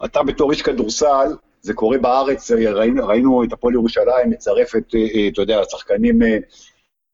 [0.05, 1.29] אתה בתור איש כדורסל,
[1.61, 6.37] זה קורה בארץ, ראינו, ראינו את הפועל ירושלים מצרפת, אה, אה, אתה יודע, שחקנים, אה,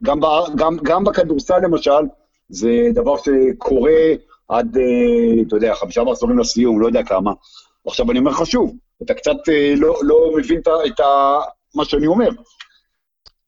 [0.02, 0.20] גם,
[0.57, 1.90] גם, גם בכדורסל למשל,
[2.49, 3.92] זה דבר שקורה
[4.49, 4.78] עד,
[5.47, 7.32] אתה יודע, חמישה מחזורים לסיום, לא יודע כמה.
[7.86, 9.36] עכשיו, אני אומר לך שוב, אתה קצת
[9.76, 11.38] לא, לא מבין את, את ה,
[11.74, 12.28] מה שאני אומר.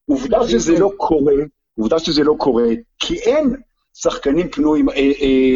[0.07, 1.35] עובדה שזה לא קורה,
[1.79, 2.69] עובדה שזה לא קורה,
[2.99, 3.57] כי אין
[3.95, 4.87] שחקנים פנויים.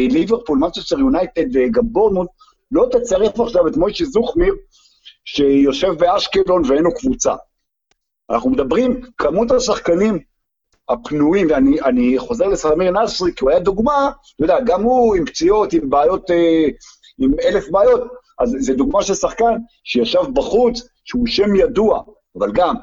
[0.09, 2.27] ליברפול, מצ'סטר יונייטד וגם בורנמוט,
[2.71, 4.53] לא תצרף עכשיו את מוישה זוכמיר,
[5.25, 7.35] שיושב באשקלון ואין לו קבוצה.
[8.29, 10.19] אנחנו מדברים, כמות השחקנים
[10.91, 15.73] הפנויים, ואני חוזר לסמיר נסרי, כי הוא היה דוגמה, אתה יודע, גם הוא עם פציעות,
[15.73, 16.67] עם בעיות, אה,
[17.19, 18.01] עם אלף בעיות,
[18.39, 22.01] אז זה דוגמה של שחקן שישב בחוץ, שהוא שם ידוע,
[22.37, 22.75] אבל גם,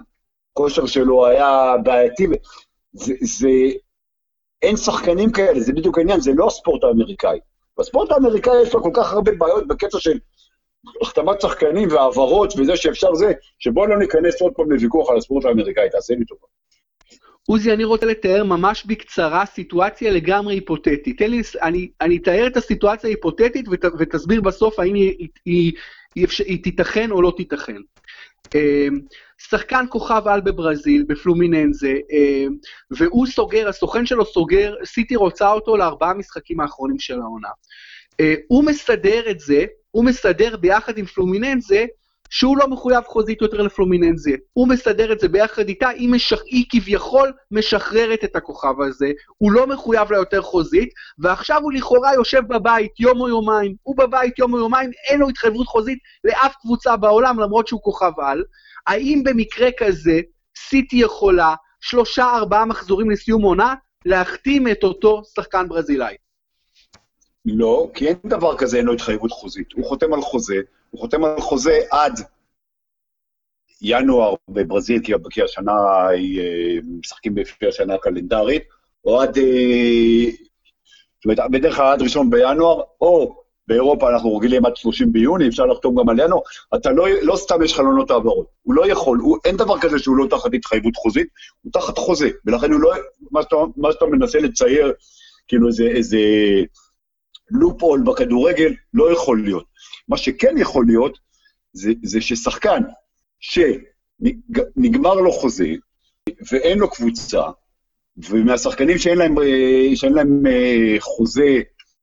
[0.52, 2.26] כושר שלו היה בעייתי.
[2.92, 3.48] זה, זה,
[4.62, 7.38] אין שחקנים כאלה, זה בדיוק העניין, זה לא הספורט האמריקאי.
[7.78, 10.18] בספורט האמריקאי יש לו כל כך הרבה בעיות בקטע של
[11.02, 15.90] החתמת שחקנים והעברות וזה שאפשר זה, שבואו לא ניכנס עוד פעם לוויכוח על הספורט האמריקאי,
[15.90, 16.46] תעשה לי טובה.
[17.51, 21.18] עוזי, אני רוצה לתאר ממש בקצרה סיטואציה לגמרי היפותטית.
[21.18, 25.72] תן לי, אני, אני אתאר את הסיטואציה ההיפותטית ות, ותסביר בסוף האם היא, היא, היא,
[26.14, 27.76] היא, היא תיתכן או לא תיתכן.
[28.55, 29.01] אמ,
[29.38, 32.57] שחקן כוכב על בברזיל, בפלומיננזה, אמ,
[32.90, 37.51] והוא סוגר, הסוכן שלו סוגר, סיטי רוצה אותו לארבעה משחקים האחרונים של העונה.
[38.20, 41.86] אה, הוא מסדר את זה, הוא מסדר ביחד עם פלומיננזה,
[42.31, 44.31] שהוא לא מחויב חוזית יותר לפלומיננזה.
[44.53, 46.41] הוא מסדר את זה ביחד איתה, היא, משח...
[46.47, 52.14] היא כביכול משחררת את הכוכב הזה, הוא לא מחויב לה יותר חוזית, ועכשיו הוא לכאורה
[52.14, 56.55] יושב בבית יום או יומיים, הוא בבית יום או יומיים, אין לו התחייבות חוזית לאף
[56.61, 58.45] קבוצה בעולם, למרות שהוא כוכב על.
[58.87, 60.20] האם במקרה כזה,
[60.68, 63.74] סיטי יכולה, שלושה ארבעה מחזורים לסיום עונה,
[64.05, 66.14] להחתים את אותו שחקן ברזילאי?
[67.55, 69.72] לא, כי אין דבר כזה, אין לו התחייבות חוזית.
[69.72, 72.20] הוא חותם על חוזה, הוא חותם על חוזה עד
[73.82, 78.62] ינואר בברזיל, כי, השנה היא, אה, משחקים לפי השנה הקלנדרית,
[79.05, 80.30] או עד, אה,
[81.16, 85.66] זאת אומרת, בדרך כלל עד ראשון בינואר, או באירופה אנחנו רגילים עד 30 ביוני, אפשר
[85.66, 86.40] לחתום גם על ינואר,
[86.74, 90.16] אתה לא, לא סתם יש חלונות העברות, הוא לא יכול, הוא, אין דבר כזה שהוא
[90.16, 91.28] לא תחת התחייבות חוזית,
[91.62, 92.92] הוא תחת חוזה, ולכן הוא לא,
[93.30, 94.92] מה שאתה, מה שאתה מנסה לצייר,
[95.49, 96.18] כאילו איזה, איזה
[97.51, 99.64] לופול בכדורגל, לא יכול להיות.
[100.09, 101.18] מה שכן יכול להיות,
[101.72, 102.82] זה, זה ששחקן
[103.40, 105.74] שנגמר לו חוזה,
[106.53, 107.42] ואין לו קבוצה,
[108.16, 109.34] ומהשחקנים שאין להם,
[109.94, 111.61] שאין להם אה, חוזה,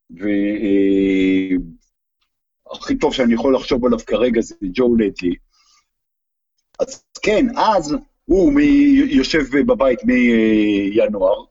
[0.09, 0.23] והכי
[2.93, 5.35] אה, טוב שאני יכול לחשוב עליו כרגע זה ג'ו לטלי,
[6.79, 8.59] אז כן, אז הוא מ...
[9.09, 11.45] יושב בבית מינואר,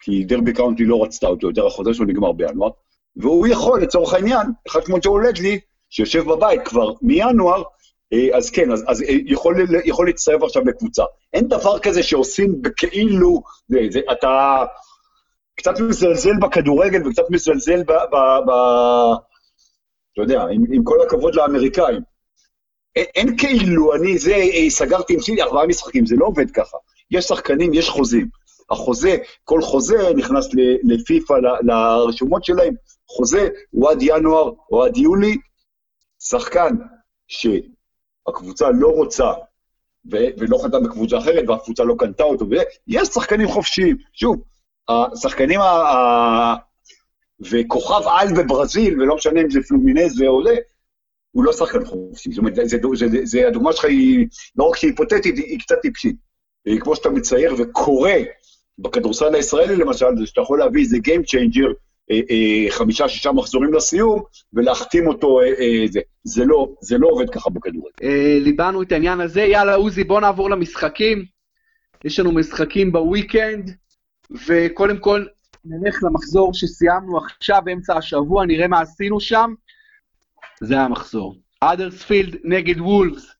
[0.00, 2.70] כי דרבי קאונטי לא רצתה אותו יותר, החוזה שלו נגמר בינואר,
[3.18, 5.60] והוא יכול, לצורך העניין, אחד כמו ג'ו לדלי,
[5.90, 7.62] שיושב בבית כבר מינואר,
[8.12, 11.02] אה, אז כן, אז, אז אה, יכול, יכול להצטרף עכשיו לקבוצה.
[11.32, 14.64] אין דבר כזה שעושים בכאילו, זה, זה, אתה
[15.56, 17.92] קצת מזלזל בכדורגל וקצת מזלזל ב...
[17.92, 18.16] ב,
[18.46, 18.50] ב
[20.12, 22.00] אתה יודע, עם, עם כל הכבוד לאמריקאים.
[22.96, 26.76] אין, אין כאילו, אני זה, אה, סגרתי עם סיטי ארבעה משחקים, זה לא עובד ככה.
[27.10, 28.28] יש שחקנים, יש חוזים.
[28.70, 30.48] החוזה, כל חוזה נכנס
[30.82, 32.74] לפיפ"א, לרשומות שלהם,
[33.10, 35.36] חוזה הוא עד ינואר או עד יולי,
[36.18, 36.76] שחקן
[37.28, 39.32] שהקבוצה לא רוצה
[40.12, 43.96] ו- ולא חתם בקבוצה אחרת והקבוצה לא קנתה אותו, ויש שחקנים חופשיים.
[44.12, 44.42] שוב,
[44.88, 46.54] השחקנים ה...
[47.40, 50.56] וכוכב על בברזיל, ולא משנה אם זה פלומינז או זה,
[51.30, 52.30] הוא לא שחקן חופשי.
[52.30, 55.60] זאת אומרת, זה, זה, זה, זה, זה, הדוגמה שלך היא, לא רק שהיא היפותטית, היא
[55.60, 56.16] קצת טיפשית.
[56.80, 58.10] כמו שאתה מצייר וקורא
[58.78, 63.74] בכדורסל הישראלי למשל, זה שאתה יכול להביא איזה Game Changer, אה, אה, חמישה, שישה מחזורים
[63.74, 66.00] לסיום, ולהחתים אותו, אה, זה.
[66.24, 67.90] זה לא, זה לא עובד ככה בכדורגל.
[68.40, 69.42] ליבנו את העניין הזה.
[69.42, 71.24] יאללה, עוזי, בוא נעבור למשחקים.
[72.04, 73.70] יש לנו משחקים בוויקנד,
[74.46, 75.24] וקודם כל
[75.64, 79.54] נלך למחזור שסיימנו עכשיו, באמצע השבוע, נראה מה עשינו שם.
[80.60, 81.36] זה המחזור.
[81.60, 83.34] אדרספילד נגד וולפס.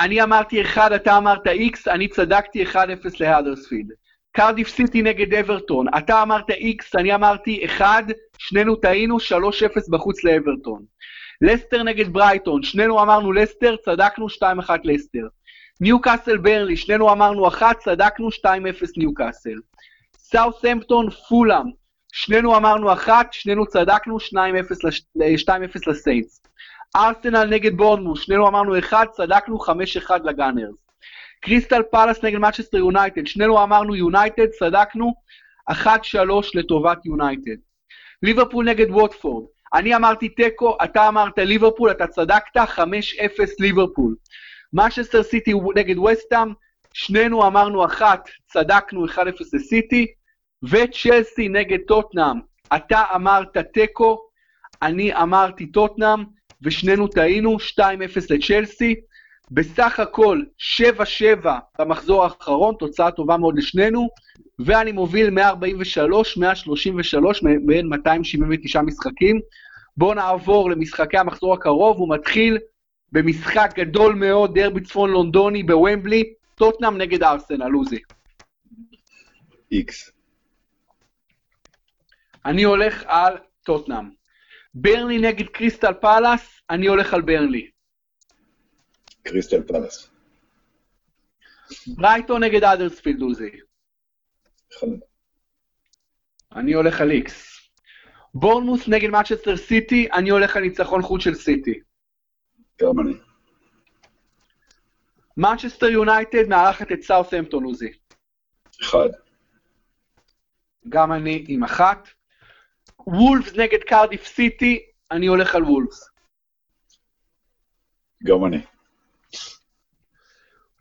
[0.00, 2.76] אני אמרתי 1, אתה אמרת X, אני צדקתי 1-0
[3.20, 3.90] להאדרספילד.
[4.36, 8.04] קרדיף סיטי נגד אברטון, אתה אמרת X, אני אמרתי 1,
[8.38, 9.20] שנינו טעינו, 3-0
[9.90, 10.82] בחוץ לאברטון.
[11.42, 15.26] לסטר נגד ברייטון, שנינו אמרנו לסטר, צדקנו 2-1 לסטר.
[15.80, 18.48] ניו קאסל ברנלי, שנינו אמרנו 1, צדקנו 2-0
[18.96, 19.58] ניו קאסל.
[20.18, 21.66] סאות'המפטון פולאם,
[22.12, 26.42] שנינו אמרנו 1, שנינו צדקנו 2-0 לסיינטס.
[26.96, 29.70] ארסנל נגד בורנמות', שנינו אמרנו 1, צדקנו 5-1
[30.24, 30.85] לגאנרס.
[31.46, 35.14] קריסטל פלאס נגד מנצ'סטר יונייטד, שנינו אמרנו יונייטד, צדקנו
[35.70, 35.74] 1-3
[36.54, 37.56] לטובת יונייטד.
[38.22, 39.44] ליברפול נגד ווטפורד,
[39.74, 42.80] אני אמרתי תיקו, אתה אמרת ליברפול, אתה צדקת 5-0
[43.60, 44.14] ליברפול.
[44.72, 46.52] מצ'סטר סיטי נגד וסטאם,
[46.94, 49.18] שנינו אמרנו 1, צדקנו 1-0
[49.52, 50.06] לסיטי,
[50.62, 52.36] וצ'לסי נגד טוטנאם,
[52.76, 54.18] אתה אמרת תיקו,
[54.82, 56.24] אני אמרתי טוטנאם,
[56.62, 57.80] ושנינו טעינו, 2-0
[58.30, 58.94] לצ'לסי.
[59.50, 60.42] בסך הכל
[61.44, 61.46] 7-7
[61.78, 64.08] במחזור האחרון, תוצאה טובה מאוד לשנינו,
[64.58, 69.40] ואני מוביל 143, 133 בין 279 משחקים.
[69.96, 72.58] בואו נעבור למשחקי המחזור הקרוב, הוא מתחיל
[73.12, 76.24] במשחק גדול מאוד, דרבי צפון לונדוני בוומבלי,
[76.54, 77.98] טוטנאם נגד ארסנל, עוזי.
[79.72, 80.10] איקס.
[82.44, 84.10] אני הולך על טוטנאם.
[84.74, 87.75] ברנלי נגד קריסטל פאלאס, אני הולך על ברנלי.
[89.26, 90.10] קריסטל פלאס.
[91.96, 93.50] ברייטון נגד האדרספילד, עוזי.
[96.56, 97.56] אני הולך על איקס.
[98.34, 101.80] בורנמות' נגד מנצ'סטר סיטי, אני הולך על ניצחון חוץ של סיטי.
[102.82, 103.14] גם אני.
[105.36, 107.92] מנצ'סטר יונייטד מארחת את סאות'המפטון, עוזי.
[108.82, 109.08] אחד.
[110.88, 112.08] גם אני עם אחת.
[113.06, 116.10] וולפס נגד קרדיף סיטי, אני הולך על וולפס.
[118.24, 118.75] גם אני.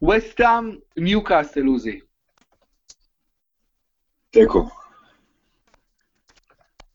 [0.04, 2.00] ווסטהאם, ניוקאסל, עוזי.
[4.30, 4.70] תיקו.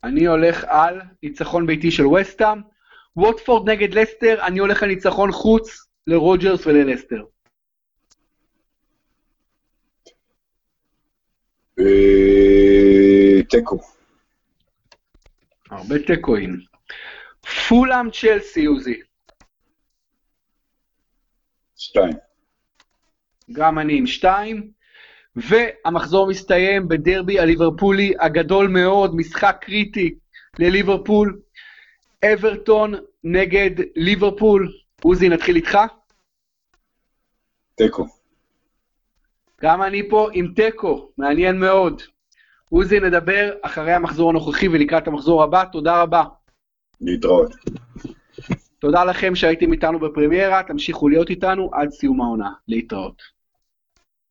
[0.05, 2.61] אני הולך על ניצחון ביתי של וסטאם.
[3.17, 7.25] ווטפורד נגד לסטר, אני הולך על ניצחון חוץ לרוג'רס וללסטר.
[11.79, 13.79] אה, תיקו.
[15.71, 16.61] הרבה תיקואים.
[17.69, 19.01] פולאם צ'לסי, עוזי.
[21.77, 22.30] שתיים.
[23.53, 24.71] גם אני עם שתיים.
[25.37, 30.15] והמחזור מסתיים בדרבי הליברפולי הגדול מאוד, משחק קריטי
[30.59, 31.41] לליברפול.
[32.25, 32.95] אברטון
[33.25, 34.73] נגד ליברפול.
[35.03, 35.79] עוזי, נתחיל איתך?
[37.75, 38.07] תיקו.
[39.63, 42.03] גם אני פה עם תיקו, מעניין מאוד.
[42.71, 45.65] עוזי, נדבר אחרי המחזור הנוכחי ולקראת המחזור הבא.
[45.73, 46.25] תודה רבה.
[47.01, 47.53] להתראות.
[48.79, 52.51] תודה לכם שהייתם איתנו בפרמיירה, תמשיכו להיות איתנו עד סיום העונה.
[52.69, 53.40] להתראות.